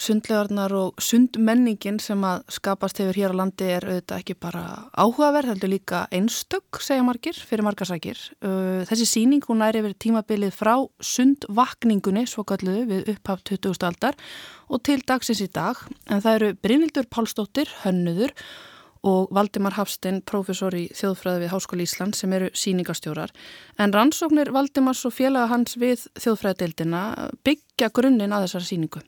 [0.00, 4.62] sundlegarnar og sundmenningin sem að skapast hefur hér á landi er auðvitað ekki bara
[4.96, 8.22] áhugaverð, heldur líka einstök, segja margir, fyrir margasækir.
[8.40, 10.74] Uh, þessi síning, hún er yfir tímabilið frá
[11.04, 13.76] sundvakningunni, svo kalluðu, við upphaft 20.
[13.90, 14.18] aldar
[14.70, 15.78] og til dagsins í dag.
[16.08, 18.34] En það eru Brynildur Pálsdóttir, hönnuður
[19.06, 23.32] og Valdimar Hafstein, profesor í þjóðfræði við Háskóli Ísland sem eru síningastjórar.
[23.80, 29.04] En rannsóknir Valdimars og félaga hans við þjóðfræðadeildina byggja grunninn að þessari síningu.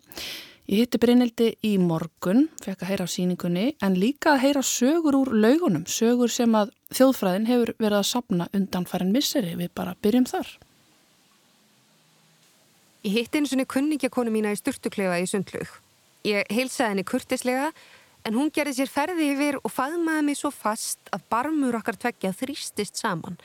[0.72, 5.18] Ég hitti Brynildi í morgun, fekk að heyra á síningunni, en líka að heyra sögur
[5.18, 9.50] úr laugunum, sögur sem að þjóðfræðin hefur verið að sapna undan farin misseri.
[9.58, 10.48] Við bara byrjum þar.
[13.04, 15.76] Ég hitti eins og henni kunningjakonu mína í sturtuklefa í sundlug.
[16.24, 17.68] Ég heilsaði henni kurtislega
[18.24, 22.32] en hún gerði sér ferði yfir og faðmaði mig svo fast að barmur okkar tveggja
[22.38, 23.36] þrýstist saman.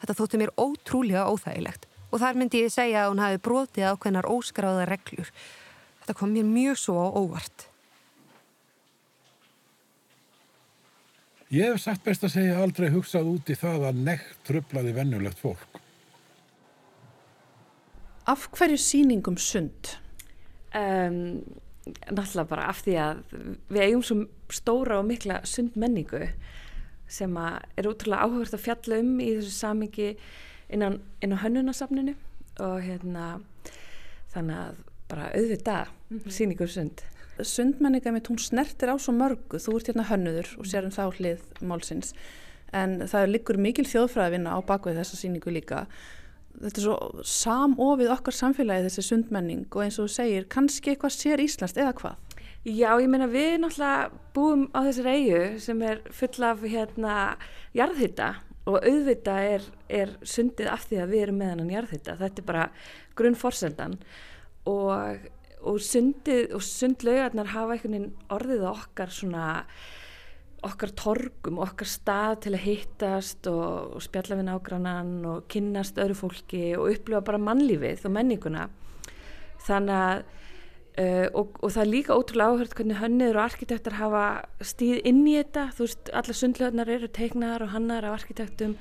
[0.00, 4.30] Þetta þótti mér ótrúlega óþægilegt og þar myndi ég segja að hún hafi brotið ákveðnar
[4.32, 5.28] óskráða reglur.
[6.02, 7.68] Þetta kom mér mjög svo óvart.
[11.52, 15.38] Ég hef sagt best að segja aldrei hugsað út í það að nekt tröflaði vennulegt
[15.38, 15.80] fólk.
[18.26, 19.92] Af hverju síningum sund?
[20.74, 21.42] Um,
[22.08, 23.22] náttúrulega bara af því að
[23.68, 24.16] við eigum svo
[24.54, 26.24] stóra og mikla sund menningu
[27.12, 30.08] sem er útrúlega áhugast að fjalla um í þessu samingi
[30.72, 32.14] innan, innan hönnunasafninu
[32.64, 33.34] og hérna
[34.32, 34.80] þannig að
[35.12, 36.30] bara auðvitað mm -hmm.
[36.36, 37.04] síningur sund.
[37.40, 41.04] Sundmenninga mitt hún snertir á svo mörgu, þú ert hérna hönnuður og sér um þá
[41.16, 42.14] hlið málsins.
[42.72, 45.86] En það liggur mikil þjóðfræðvinna á bakvið þessa síningu líka.
[46.60, 49.66] Þetta er svo samofið okkar samfélagi þessi sundmenning.
[49.74, 52.16] Og eins og þú segir kannski eitthvað sér Íslands eða hvað?
[52.64, 57.36] Já, ég meina við náttúrulega búum á þessar eigu sem er full af hérna
[57.74, 58.34] jarðhytta
[58.70, 62.46] og auðvita er, er sundið af því að við erum með hann jarðhytta, þetta er
[62.46, 62.66] bara
[63.18, 63.96] grunnforsendan
[64.70, 65.26] og,
[65.62, 69.46] og sundið og sundlaugarnar hafa einhvern veginn orðið okkar svona
[70.62, 76.14] okkar torgum, okkar stað til að hittast og, og spjalla við nágrannan og kynnast öðru
[76.20, 78.68] fólki og upplifa bara mannlífið og menninguna
[79.66, 84.26] þannig að uh, og, og það er líka ótrúlega áhört hvernig hönniður og arkitektur hafa
[84.62, 88.76] stíð inn í þetta, þú veist, alla sundlöðnar eru teiknaðar og hannar af arkitektum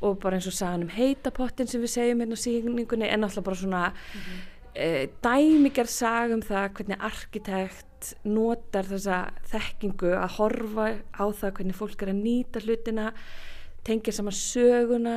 [0.00, 3.44] og bara eins og sagan um heitapottin sem við segjum hérna á síningunni en alltaf
[3.44, 4.59] bara svona mm -hmm.
[4.76, 11.76] Uh, dæmiger sag um það hvernig arkitekt notar þessa þekkingu að horfa á það hvernig
[11.76, 13.10] fólk er að nýta hlutina,
[13.84, 15.16] tengja saman söguna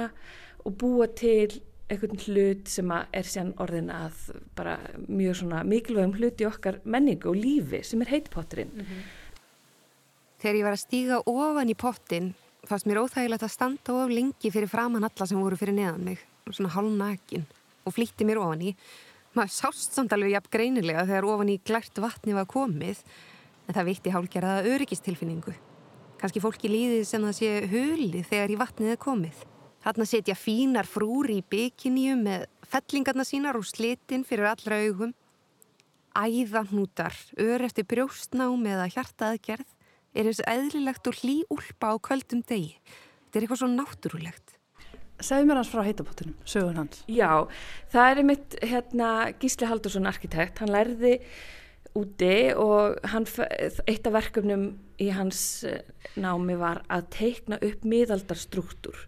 [0.63, 4.77] og búa til einhvern hlut sem er sér orðin að bara
[5.07, 8.71] mjög svona mikilvægum hlut í okkar menningu og lífi sem er heitpotturinn.
[8.73, 9.03] Mm -hmm.
[10.39, 12.33] Þegar ég var að stíga ofan í pottin
[12.67, 16.19] fannst mér óþægilegt að standa of lengi fyrir framann alla sem voru fyrir neðan mig,
[16.51, 17.45] svona hálf nakin
[17.85, 18.75] og flýtti mér ofan í
[19.37, 23.01] maður sást samt alveg jafn greinilega þegar ofan í glært vatni var komið
[23.67, 25.53] en það vitti hálgjaraða öryggistilfinningu.
[26.21, 29.43] Kanski fólki líðið sem það sé hulið þegar í vatnið er komið.
[29.83, 35.11] Þarna setja fínar frúri í bygginju með fellingarna sínar og slitin fyrir allra augum.
[36.15, 39.67] Æðanútar, ör eftir brjóstnám eða hjartaðgerð
[40.13, 42.77] er eins eðlilegt og hlý úlpa á köldum degi.
[43.25, 44.52] Þetta er eitthvað svo náttúrulegt.
[45.23, 47.03] Segð mér hans frá heitapottunum, sögun hans.
[47.07, 47.47] Já,
[47.93, 49.09] það er mitt hérna,
[49.39, 51.19] Gísli Haldursson arkitekt, hann lærði
[51.95, 53.27] úti og hann,
[53.87, 54.65] eitt af verkefnum
[55.01, 55.83] í hans eh,
[56.19, 59.05] námi var að teikna upp miðaldarstruktúr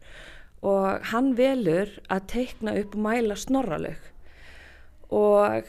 [0.65, 4.07] og hann velur að teikna upp og mæla snorralög.
[5.13, 5.67] Og,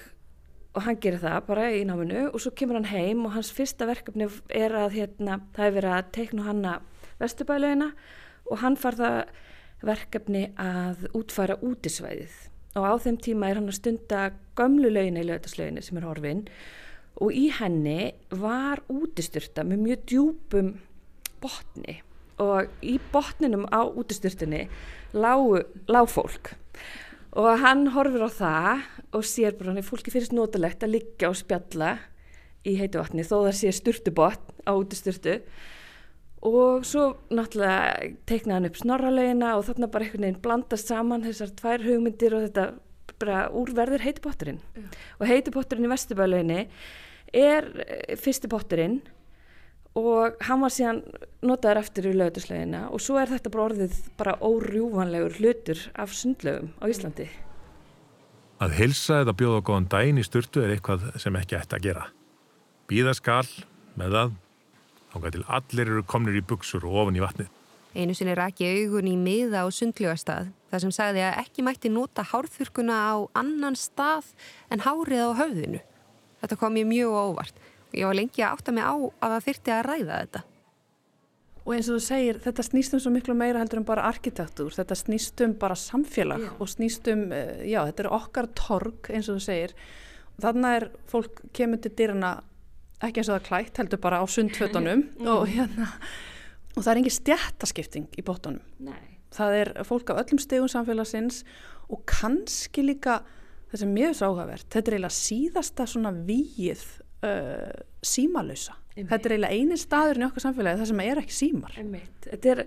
[0.72, 3.88] og hann gerir það bara í náminu og svo kemur hann heim og hans fyrsta
[3.88, 6.78] verkefni er að hérna, það er verið að teikna hanna
[7.20, 7.90] vestubælögina
[8.46, 9.18] og hann far það
[9.84, 12.34] verkefni að útfara útisvæðið.
[12.76, 14.22] Og á þeim tíma er hann að stunda
[14.58, 16.44] gömlu lögin í lögdaslöginni sem er horfin.
[17.24, 20.74] Og í henni var útistyrta með mjög djúpum
[21.40, 22.00] botni.
[22.42, 24.66] Og í botninum á útistyrtinni
[25.16, 26.52] lág, lág fólk.
[27.36, 28.84] Og hann horfir á það
[29.16, 31.96] og sér bara hann er fólki fyrst notalegt að liggja og spjalla
[32.66, 35.38] í heitu vatni þó það sé styrtubotn á útistyrtu
[36.44, 41.54] og svo náttúrulega teiknaði hann upp snorralegina og þarna bara einhvern veginn blandast saman þessar
[41.56, 42.66] tvær hugmyndir og þetta
[43.16, 44.88] bara úrverður heitipotturinn mm.
[45.20, 46.58] og heitipotturinn í Vesturbælauginu
[47.36, 49.00] er eh, fyrsti potturinn
[49.96, 51.00] og hann var síðan
[51.46, 56.74] notaður eftir í lögutuslegina og svo er þetta bara orðið bara órjúvanlegur hlutur af sundlegum
[56.76, 57.30] á Íslandi.
[58.60, 62.04] Að hilsa eða bjóða góðan dæin í styrtu er eitthvað sem ekki ætti að gera.
[62.88, 63.44] Býða skal
[63.96, 64.36] með það
[65.16, 67.52] Þángar til allir eru komnir í buksur og ofan í vatnið.
[67.96, 72.24] Einu sinni rækki augun í miða á sundljóastað þar sem sagði að ekki mætti nota
[72.28, 74.34] hárþurkuna á annan stað
[74.68, 75.80] en hárið á höfðinu.
[76.42, 79.46] Þetta kom ég mjög óvart og ég var lengi að átta mig á að það
[79.46, 80.42] þyrti að ræða þetta.
[81.64, 84.98] Og eins og þú segir, þetta snýstum svo miklu meira heldur en bara arkitektúr, þetta
[85.00, 86.50] snýstum bara samfélag já.
[86.60, 89.72] og snýstum, eh, já, þetta er okkar torg eins og þú segir.
[90.36, 92.36] Þannig er fólk kemur til dyrna
[93.10, 95.30] ekki eins og það klætt, heldur bara á sundfötunum mm.
[95.32, 95.90] og hérna
[96.76, 98.64] og það er engin stjættaskipting í bóttunum.
[98.84, 99.16] Nei.
[99.36, 101.42] Það er fólk af öllum stegum samfélagsins
[101.92, 103.20] og kannski líka
[103.70, 106.84] það sem mjög áhugavert, þetta er eiginlega síðasta svona víið
[107.26, 108.76] uh, símalösa.
[108.96, 111.74] Þetta er eiginlega eini staður í okkar samfélagi það sem er ekki símar.
[111.76, 112.14] Einmitt.
[112.24, 112.60] Þetta er,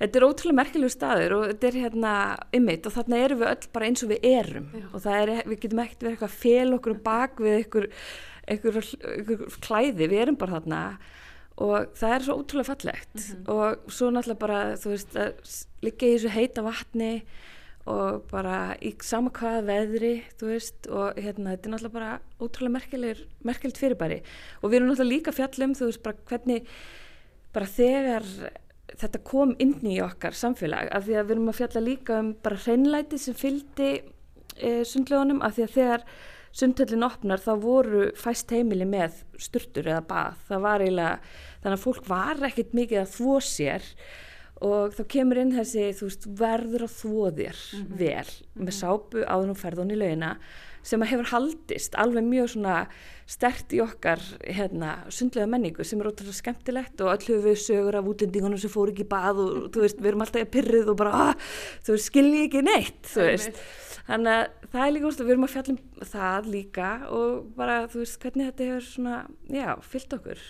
[0.00, 2.14] þetta er ótrúlega merkilegu staður og þetta er hérna
[2.58, 4.86] ymmit og þarna erum við öll bara eins og við erum Já.
[4.88, 7.86] og er, við getum ekkert verið eitthvað fél okkur bak við einhver,
[8.46, 8.80] einhver,
[9.12, 10.80] einhver klæði, við erum bara þarna
[11.56, 13.48] og það er svo ótrúlega fallegt mm -hmm.
[13.52, 15.32] og svo náttúrulega bara, þú veist, að
[15.82, 17.12] liggja í þessu heita vatni
[17.86, 23.22] og bara í sama hvaða veðri þú veist og hérna þetta er náttúrulega bara ótrúlega
[23.46, 24.22] merkilegt fyrirbæri
[24.60, 26.66] og við erum náttúrulega líka fjallum þú veist bara hvernig
[27.54, 28.26] bara þegar
[28.96, 32.32] þetta kom inn í okkar samfélag af því að við erum að fjalla líka um
[32.42, 33.90] bara hreinlæti sem fylgdi
[34.56, 36.06] e, sundlegunum af því að þegar
[36.56, 41.18] sundhöllin opnar þá voru fæst heimili með sturtur eða bað það var eiginlega
[41.62, 43.90] þannig að fólk var ekkert mikið að þvó sér
[44.66, 47.98] og þá kemur inn þessi þú veist verður að þvóðir mm -hmm.
[47.98, 48.64] vel mm -hmm.
[48.64, 50.38] með sápu áður og ferðun í laugina
[50.86, 52.76] sem að hefur haldist alveg mjög svona
[53.26, 58.06] stert í okkar hérna sundlega menningu sem er ótrúlega skemmtilegt og öll höfu sögur af
[58.06, 60.96] útlendingunum sem fór ekki í bað og þú veist við erum alltaf í pyrrið og
[60.96, 61.34] bara ah,
[61.82, 63.60] þú veist skilji ekki neitt þú veist
[64.06, 67.80] þannig að það er líka úrstu við erum að fjalla um það líka og bara
[67.90, 69.18] þú veist hvernig þetta hefur svona
[69.50, 70.46] já fyllt okkur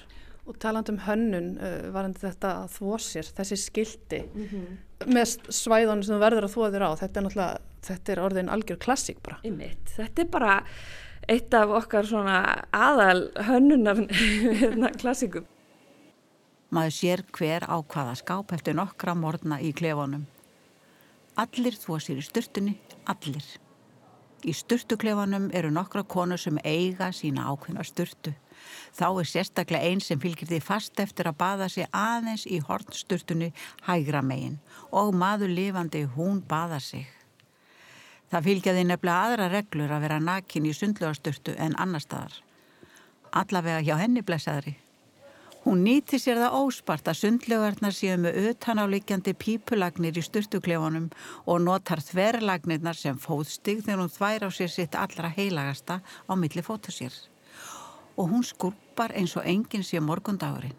[0.46, 4.76] Og taland um hönnun uh, varandi þetta að þvó sér, þessi skildi mm -hmm.
[5.10, 8.52] með svæðan sem þú verður að þvó þér á, þetta er náttúrulega, þetta er orðin
[8.54, 9.40] algjör klassík bara.
[9.42, 10.52] Einmitt, þetta er bara
[11.28, 14.06] eitt af okkar svona aðal hönnunar
[14.62, 15.50] hérna, klassíkum.
[16.70, 20.26] Maður sér hver á hvaða skáp eftir nokkra morna í klefanum.
[21.36, 22.78] Allir þvó sér í styrtunni,
[23.12, 23.44] allir.
[24.46, 28.32] Í styrtuklefanum eru nokkra konur sem eiga sína ákveðna styrtu.
[28.96, 33.50] Þá er sérstaklega einn sem fylgir því fast eftir að baða sig aðeins í hornsturtunni
[33.84, 34.56] hægra megin
[34.88, 37.04] og maður lifandi hún baða sig.
[38.32, 42.40] Það fylgjaði nefnilega aðra reglur að vera nakin í sundlugasturtu en annar staðar.
[43.36, 44.78] Allavega hjá henni blessaðri.
[45.66, 51.08] Hún nýti sér það óspart að sundlugarnar séu með utanálíkjandi pípulagnir í sturtuklefunum
[51.42, 56.62] og notar þverlagnirnar sem fóðstig þegar hún þvær á sér sitt allra heilagasta á milli
[56.62, 57.16] fótasýr
[58.14, 60.78] og hún skulpar eins og enginn sé morgundagurinn.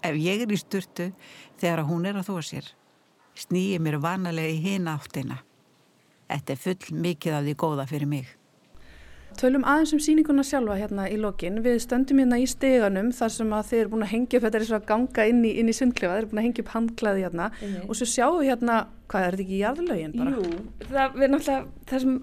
[0.00, 1.10] Ef ég er í sturtu
[1.60, 2.72] þegar hún er að þóa sér,
[3.36, 5.42] snýi mér vanalega í hina áttina.
[6.24, 8.37] Þetta er full mikið af því góða fyrir mig.
[9.38, 11.60] Tölum aðeins um síninguna sjálfa hérna í lokin.
[11.62, 14.58] Við stöndum hérna í steganum þar sem að þeir eru búin að hengja upp, þetta
[14.58, 16.72] er eins og að ganga inn í, í sundklefa, þeir eru búin að hengja upp
[16.74, 17.84] handklaði hérna mm -hmm.
[17.88, 20.34] og svo sjáum við hérna, hvað er þetta ekki í jarðlögin bara?
[20.34, 20.42] Jú,
[20.88, 22.18] það, við náttúrulega, það sem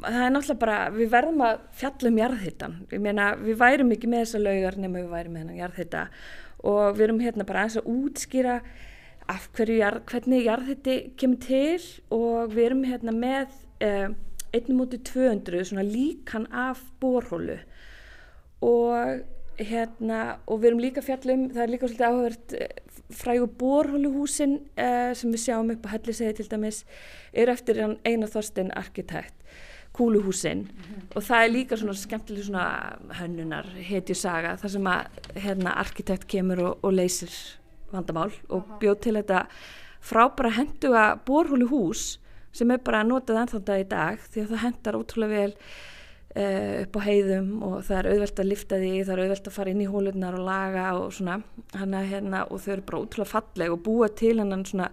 [0.00, 4.10] það er náttúrulega bara, við verðum að fjalla um jarðhittan, ég meina við værum ekki
[4.10, 6.06] með þessa laugar nema við værum með hennan jarðhitta
[6.70, 8.60] og við erum hérna bara aðeins að útskýra
[9.30, 9.78] af hverju,
[10.10, 11.80] hvernig jarðhitti kemur til
[12.10, 13.60] og við erum hérna með
[14.52, 17.58] eh, 1.200 svona líkan af borhólu
[18.60, 19.22] og
[19.60, 22.68] hérna og við erum líka fjallum, það er líka svolítið áhugavert eh,
[23.10, 26.84] frægu borhóluhúsin eh, sem við sjáum upp á hellisegi til dæmis
[27.32, 29.36] er eftir einar þorstein arkitekt
[29.92, 30.58] kúluhúsin.
[30.58, 31.16] Mm -hmm.
[31.16, 36.58] og það er líka svona skemmtileg svona hönnunar hetjusaga þar sem að hérna arkitekt kemur
[36.58, 37.58] og, og leysir
[37.92, 39.46] vandamál og bjóð til þetta
[40.00, 42.18] frábæra henduga borhúluhús
[42.52, 45.54] sem er bara notað ennþánda í dag því að það hendar ótrúlega vel
[46.36, 49.56] uh, upp á heiðum og það er auðvelt að lifta því, það er auðvelt að
[49.56, 51.40] fara inn í hólunar og laga og svona
[51.78, 54.90] hana, hérna, og þau eru bara ótrúlega falleg og búa til hennan svona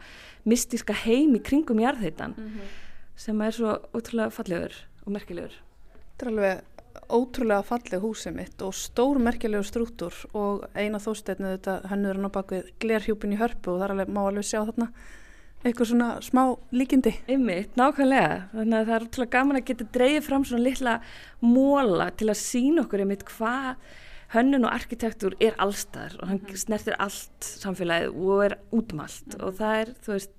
[0.47, 2.73] mystíska heim í kringum jarðheitan mm -hmm.
[3.15, 4.73] sem er svo ótrúlega fallegur
[5.05, 5.53] og merkilegur.
[6.17, 6.63] Þetta er alveg
[7.09, 12.37] ótrúlega falleg húsið mitt og stór merkilegur strúttur og eina þósteitnu þetta hennur hann á
[12.37, 14.91] bakvið glerhjúpin í hörpu og það er alveg, má alveg sjá þarna
[15.69, 16.41] eitthvað svona smá
[16.75, 17.13] líkindi.
[17.31, 18.41] Ymmiðt, nákvæmlega.
[18.55, 20.97] Þannig að það er ótrúlega gaman að geta dreyið fram svona litla
[21.43, 23.71] móla til að sína okkur einmitt hvað
[24.33, 26.59] hönnun og arkitektur er allstar og hann mhm.
[26.59, 29.39] snertir allt samfélagið og er útmalt mm.
[29.39, 30.33] og það er, þú veist,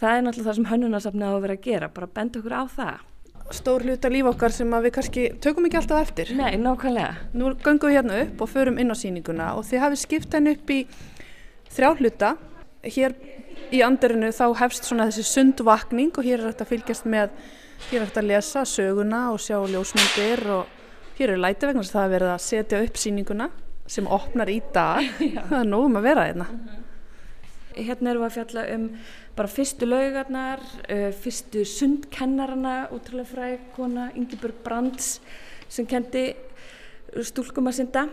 [0.00, 2.64] það er náttúrulega það sem hönnunarsafnið á að vera að gera, bara benda okkur á
[2.72, 3.06] það
[3.50, 6.28] stór hluta líf okkar sem við kannski tökum ekki alltaf eftir.
[6.38, 7.30] Nei, nákvæmlega.
[7.34, 10.54] Nú gangum við hérna upp og förum inn á síninguna og þið hafið skipt henni
[10.54, 10.78] upp í
[11.74, 12.30] þrjá hluta.
[12.80, 13.12] Hér
[13.76, 17.34] í andirinu þá hefst svona þessi sundvakning og hér er þetta fylgjast með,
[17.90, 20.78] hér er þetta að lesa söguna og sjá ljósmyndir og
[21.18, 23.50] hér er læti vegna að það er verið að setja upp síninguna
[23.90, 25.04] sem opnar í dag.
[25.50, 26.48] það er nógum að vera hérna.
[26.48, 26.86] Uh -huh.
[27.76, 28.90] Hérna erum við að fjalla um
[29.36, 30.60] bara fyrstu laugarnar,
[30.90, 35.20] uh, fyrstu sundkennarana, útrúlega fræk kona Ingeborg Brands
[35.68, 36.34] sem kendi
[37.22, 38.08] stúlkum að synda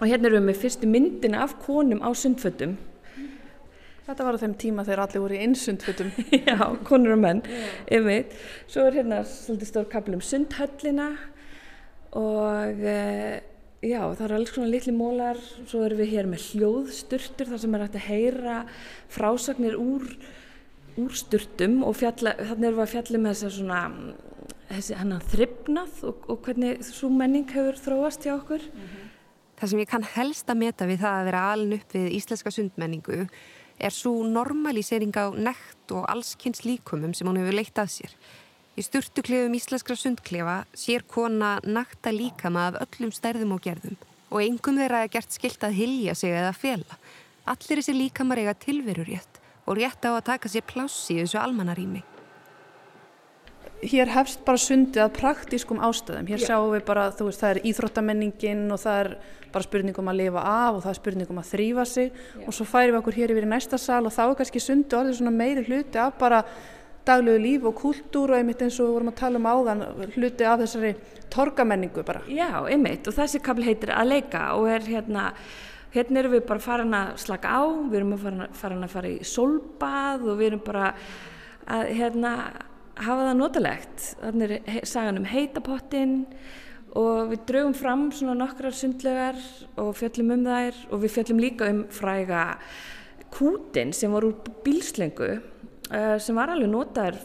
[0.00, 2.76] og hérna erum við með fyrstu myndina af konum á sundfötum
[4.02, 6.10] Þetta var á þeim tíma þegar allir voru í einsundfutum.
[6.48, 6.56] Já,
[6.88, 7.42] konur og menn,
[7.86, 8.32] yfir.
[8.66, 11.12] Svo er hérna svolítið stór kapil um sundhöllina
[12.18, 12.96] og e,
[13.80, 15.38] já, það er alls svona litli mólar.
[15.70, 18.56] Svo erum við hér með hljóðsturtur þar sem er hægt að heyra
[19.12, 20.04] frásagnir úr,
[20.98, 23.56] úr sturtum og fjalla, þannig erum við að fjalla með þess að
[24.98, 28.66] svona, þryfnað og, og hvernig svo menning hefur þróast hjá okkur.
[28.66, 29.08] Mm -hmm.
[29.62, 32.50] Það sem ég kann helst að meta við það að vera aln upp við íslenska
[32.50, 33.26] sundmenningu
[33.82, 38.14] er svo normalisering á nekt og allskynns líkumum sem hún hefur leitt að sér.
[38.78, 43.98] Í sturtuklefum íslenskra sundklefa sér kona nakta líkama af öllum stærðum og gerðum
[44.32, 46.96] og engum þeirra er gert skilt að hilja sig eða fela.
[47.44, 51.42] Allir þessi líkamar eiga tilveru rétt og rétt á að taka sér plássi í þessu
[51.42, 52.00] almannarími
[53.82, 56.28] hér hefst bara sundið að praktískum ástöðum.
[56.30, 59.10] Hér sjáum við bara, þú veist, það er íþróttamenningin og það er
[59.52, 62.44] bara spurningum að lifa af og það er spurningum að þrýfa sig Já.
[62.46, 64.98] og svo færim við okkur hér yfir í næsta sal og þá er kannski sundið
[65.00, 66.40] orðið svona meiri hluti af bara
[67.04, 70.46] daglegu líf og kúltúr og einmitt eins og við vorum að tala um áðan hluti
[70.46, 70.94] af þessari
[71.34, 72.22] torgamenningu bara.
[72.30, 75.32] Já, einmitt og þessi kapl heitir að leika og er hérna
[75.92, 79.18] hérna erum við bara farin að slaka á, við erum að farin að fara í
[79.26, 80.92] solbað og við erum bara
[81.68, 82.36] að hérna
[83.06, 84.04] hafa það notalegt.
[84.20, 86.16] Þannig er sagan um heitapottin
[86.98, 89.38] og við draugum fram svona nokkrar sundlegar
[89.80, 92.42] og fjöllum um þær og við fjöllum líka um fræga
[93.32, 97.20] kútin sem var úr bílslengu uh, sem var alveg notaður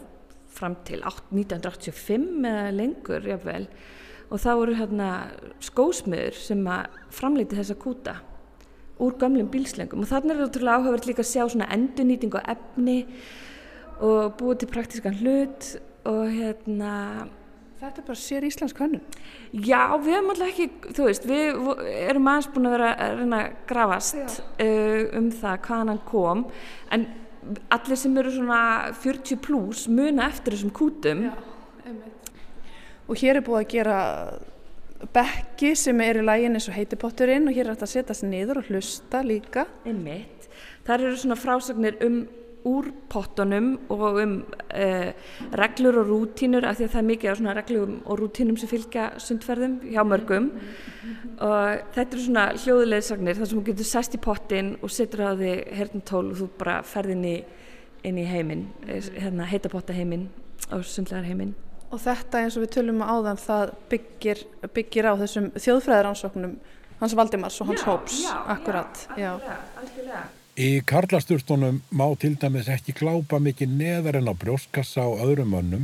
[0.57, 3.67] fram til 1985 eða lengur jáfnvel
[4.28, 5.09] og það voru hérna
[5.63, 6.63] skósmiður sem
[7.13, 8.15] framleiti þessa kúta
[9.03, 12.49] úr gamlum bílslengum og þannig er þetta trúlega áhugavert líka að sjá svona endurnýting og
[12.55, 12.97] efni
[14.04, 15.74] og búið til praktískan hlut
[16.08, 16.93] og hérna
[17.78, 19.04] Þetta er bara sér íslensk hönnun.
[19.54, 21.60] Já, við hefum alltaf ekki, þú veist við
[22.08, 26.41] erum aðeins búin að vera að reyna að grafast uh, um það hvaðan hann kom
[26.95, 27.06] en
[27.78, 28.62] allir sem eru svona
[28.98, 31.28] 40 pluss muna eftir þessum kútum.
[31.30, 31.36] Já,
[33.08, 34.00] og hér er búið að gera
[35.14, 38.32] bekki sem er í lægin eins og heitipotturinn og hér er þetta að setja sig
[38.32, 39.68] niður og hlusta líka.
[39.86, 40.50] Einmitt.
[40.88, 42.24] Það eru svona frásagnir um
[42.68, 45.09] úr pottunum og um uh,
[45.59, 48.72] reglur og rútínur af því að það er mikið af svona reglum og rútínum sem
[48.72, 50.49] fylgja sundferðum hjá mörgum
[51.43, 55.32] og þetta eru svona hljóðulegsagnir þar sem þú getur sæst í pottin og setur á
[55.38, 57.38] því hernutól og þú bara ferð inn í,
[58.07, 60.28] inn í heiminn, eh, hérna heitapotta heiminn
[60.72, 61.53] og sundlegar heiminn.
[61.88, 64.41] Og þetta eins og við tölum á áðan það byggir,
[64.76, 66.57] byggir á þessum þjóðfræðaransóknum
[66.99, 69.07] hans Valdimars og hans já, Hóps, já, akkurat.
[69.15, 69.32] Já,
[69.78, 70.26] algjörlega.
[70.58, 75.84] Í karlasturtunum má til dæmis ekki glápa mikið neðar en á brjóskassa á öðrum mönnum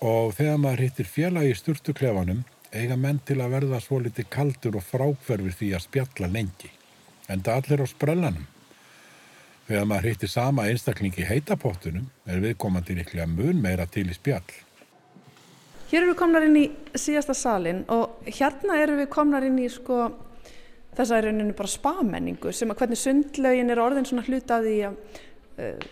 [0.00, 2.40] og þegar maður hittir fjöla í sturtuklefanum
[2.72, 6.72] eiga menn til að verða svo litið kaldur og frákverfir því að spjalla lengi.
[7.28, 8.48] En það allir á sprellanum.
[9.68, 14.56] Þegar maður hittir sama einstaklingi heitapottunum er viðkomandi líklega mun meira til í spjall.
[15.92, 16.66] Hér eru við komnar inn í
[16.96, 20.06] síðasta salin og hérna eru við komnar inn í sko
[20.96, 25.90] þess að rauninu bara spamenningu sem að hvernig sundlaugin er orðin svona hluta að uh,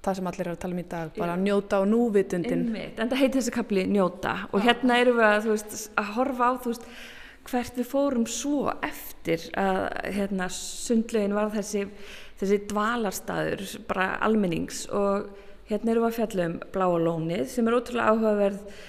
[0.00, 2.66] það sem allir er að tala um í dag, bara að njóta á núvitundin.
[2.70, 4.36] Einmitt, en það heitir þessi kapli njóta.
[4.54, 6.86] Og hérna eru við að, veist, að horfa á veist,
[7.50, 9.82] hvert við fórum svo eftir að
[10.16, 11.84] hérna, sundlaugin var þessi,
[12.40, 14.86] þessi dvalarstaður, bara almennings.
[14.88, 15.28] Og
[15.68, 18.80] hérna eru við að fjalla um bláa lónið sem er ótrúlega áhugaverð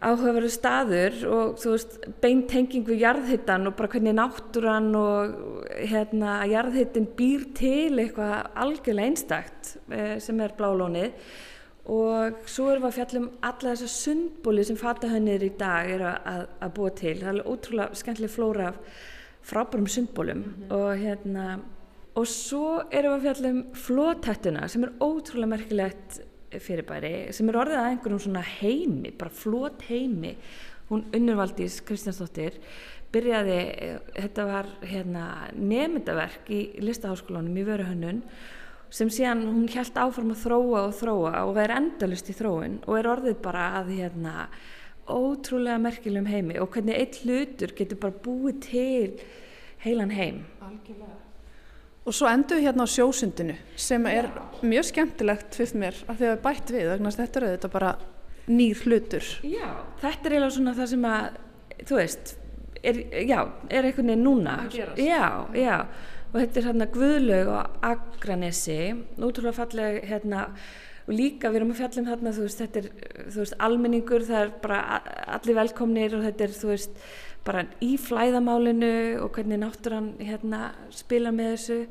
[0.00, 7.08] áhugaveru staður og þú veist beintenging við jarðhittan og bara hvernig náttúran og hérna jarðhittin
[7.18, 11.12] býr til eitthvað algjörlega einstakt eh, sem er blálónið
[11.90, 16.06] og svo erum við að fjalla um alla þessar sundbóli sem fatahönnir í dag er
[16.14, 18.80] að, að búa til það er ótrúlega skemmtileg flóra af
[19.50, 20.74] frábærum sundbólum mm -hmm.
[20.76, 21.60] og hérna
[22.14, 26.20] og svo erum við að fjalla um flótættuna sem er ótrúlega merkilegt
[26.58, 30.34] fyrirbæri sem er orðið að einhverjum svona heimi, bara flót heimi.
[30.90, 32.56] Hún unnurvaldís Kristjánsdóttir
[33.14, 33.58] byrjaði,
[34.16, 38.24] þetta var hérna, nefndaverk í listaháskólanum í Vöruhönnun
[38.90, 42.98] sem síðan hún helt áfram að þróa og þróa og er endalust í þróun og
[42.98, 44.34] er orðið bara að hérna,
[45.10, 49.26] ótrúlega merkilegum heimi og hvernig eitt hlutur getur bara búið til
[49.86, 50.44] heilan heim.
[50.62, 51.19] Algjörlega
[52.08, 54.30] Og svo endur við hérna á sjósundinu sem er
[54.64, 57.90] mjög skemmtilegt fyrir mér að því að við bætt við vegna þetta er auðvitað bara
[58.50, 59.26] nýr hlutur.
[59.46, 59.68] Já,
[60.00, 61.40] þetta er eiginlega svona það sem að,
[61.90, 62.32] þú veist,
[62.80, 63.38] er, já,
[63.68, 64.56] er einhvern veginn núna.
[64.72, 65.24] Já,
[65.54, 65.76] já,
[66.30, 68.78] og þetta er hérna Guðlaug og Akranessi,
[69.20, 70.46] útrúlega falleg hérna
[71.10, 72.88] og líka við erum að fjalla um þarna þú veist, þetta er,
[73.26, 74.80] þú veist, almenningur það er bara
[75.38, 77.00] allir velkomnir og þetta er, þú veist,
[77.46, 81.82] bara í flæðamálinu og hvernig náttúrann hérna spila með þessu.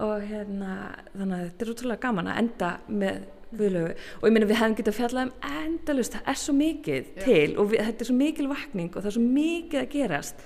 [0.00, 0.74] Og hérna,
[1.12, 3.18] þannig að þetta er útrúlega gaman að enda með
[3.50, 6.98] Guðlögu og ég meina við hefum getið að fjalla um endalust, það er svo mikið
[7.00, 7.24] yeah.
[7.24, 10.44] til og við, þetta er svo mikil vakning og það er svo mikið að gerast.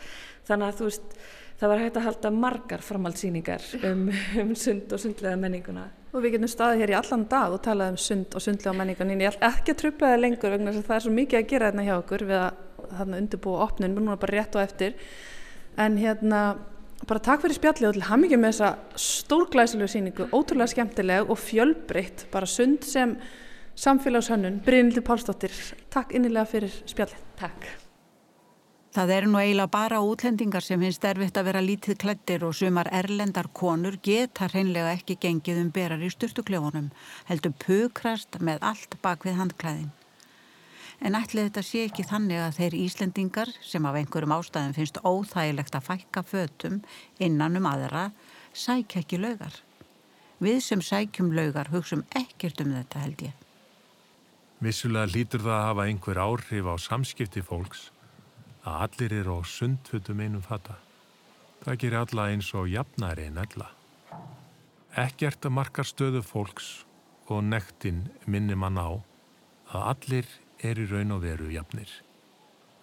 [0.48, 1.18] Þannig að þú veist,
[1.60, 4.06] það var hægt að halda margar framhaldsýningar um,
[4.42, 5.84] um sund og sundlega menninguna.
[6.14, 9.12] Og við getum staðið hér í allan dag og talað um sund og sundlega menningan
[9.12, 11.40] en ég er ekki að tröfla það lengur vegna þess að það er svo mikið
[11.40, 12.62] að gera hérna hjá okkur við að
[12.92, 14.94] undirbúa opnun, erum bara rétt og eftir.
[15.76, 16.44] En hérna
[17.08, 22.26] bara takk fyrir spjallið og til hamingi með þessa stórglæsilegu síningu, ótrúlega skemmtileg og fjölbreytt,
[22.32, 23.16] bara sund sem
[23.74, 25.54] samfélagshönnun, Brynildur Pálsdóttir
[25.92, 27.24] takk innilega fyrir spjallið.
[27.40, 27.66] Takk.
[28.94, 32.86] Það eru nú eiginlega bara útlendingar sem finnst erfitt að vera lítið klættir og sumar
[32.94, 36.92] erlendar konur geta hreinlega ekki gengið um berar í styrtuklefunum,
[37.26, 39.90] heldur pukrast með allt bak við handklæðin
[41.04, 45.76] en ætlið þetta sé ekki þannig að þeir Íslendingar sem af einhverjum ástæðum finnst óþægilegt
[45.76, 46.78] að fækka fötum
[47.20, 48.06] innan um aðra
[48.56, 49.58] sækja ekki laugar.
[50.40, 53.34] Við sem sækjum laugar hugsaum ekkert um þetta held ég.
[54.64, 57.90] Vissulega lítur það að hafa einhver áhrif á samskipti fólks
[58.64, 60.78] að allir eru á sundfutum einum fata.
[61.64, 63.68] Það gerir alla eins og jafnari en alla.
[65.04, 66.70] Ekkert að markar stöðu fólks
[67.28, 68.88] og nektin minni mann á
[69.74, 70.32] að allir
[70.64, 71.90] er í raun og veru jafnir.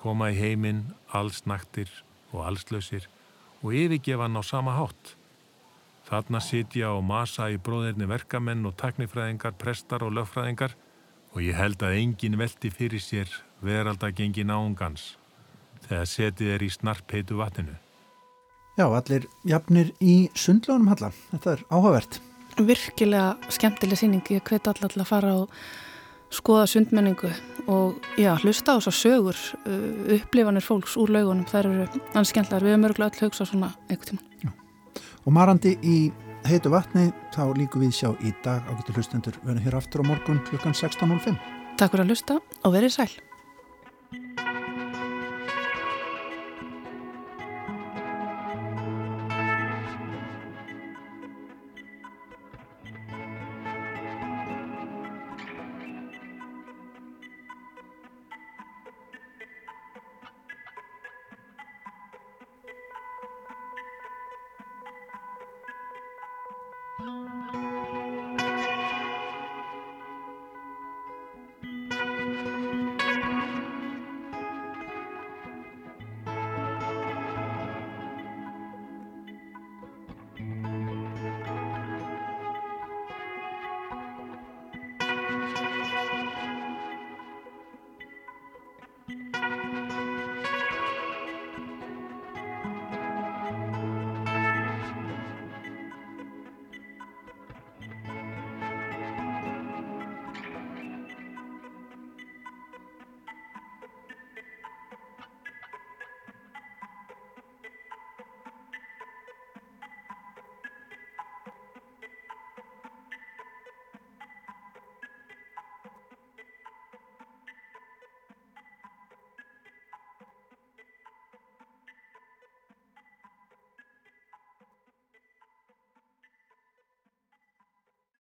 [0.01, 1.89] Koma í heiminn, alls naktir
[2.32, 3.07] og allslausir
[3.61, 5.15] og yfirgefa hann á sama hátt.
[6.09, 10.73] Þarna sitja og masa í bróðirni verkamenn og taknifræðingar, prestar og löffræðingar
[11.32, 13.29] og ég held að engin veldi fyrir sér
[13.63, 15.15] veraldagengi náungans
[15.86, 17.77] þegar setið er í snarpeitu vatninu.
[18.79, 21.11] Já, allir jafnir í sundlónum halla.
[21.32, 22.19] Þetta er áhugavert.
[22.57, 24.23] Virkilega skemmtileg síning.
[24.32, 25.55] Ég hveti allar að fara og
[26.32, 27.29] skoða sundmenningu
[27.71, 31.45] og já, hlusta á þess að sögur uh, upplifanir fólks úr laugunum.
[31.49, 34.53] Þær eru skemmtlar, við höfum örgulega öll hugsa svona einhvern tíma.
[35.21, 35.97] Og marandi í
[36.49, 38.65] heitu vatni þá líku við sjá í dag.
[38.71, 41.38] Ágættu hlustendur verður hér aftur á morgun klukkan 16.05
[41.77, 43.11] Takk fyrir að hlusta og verið sæl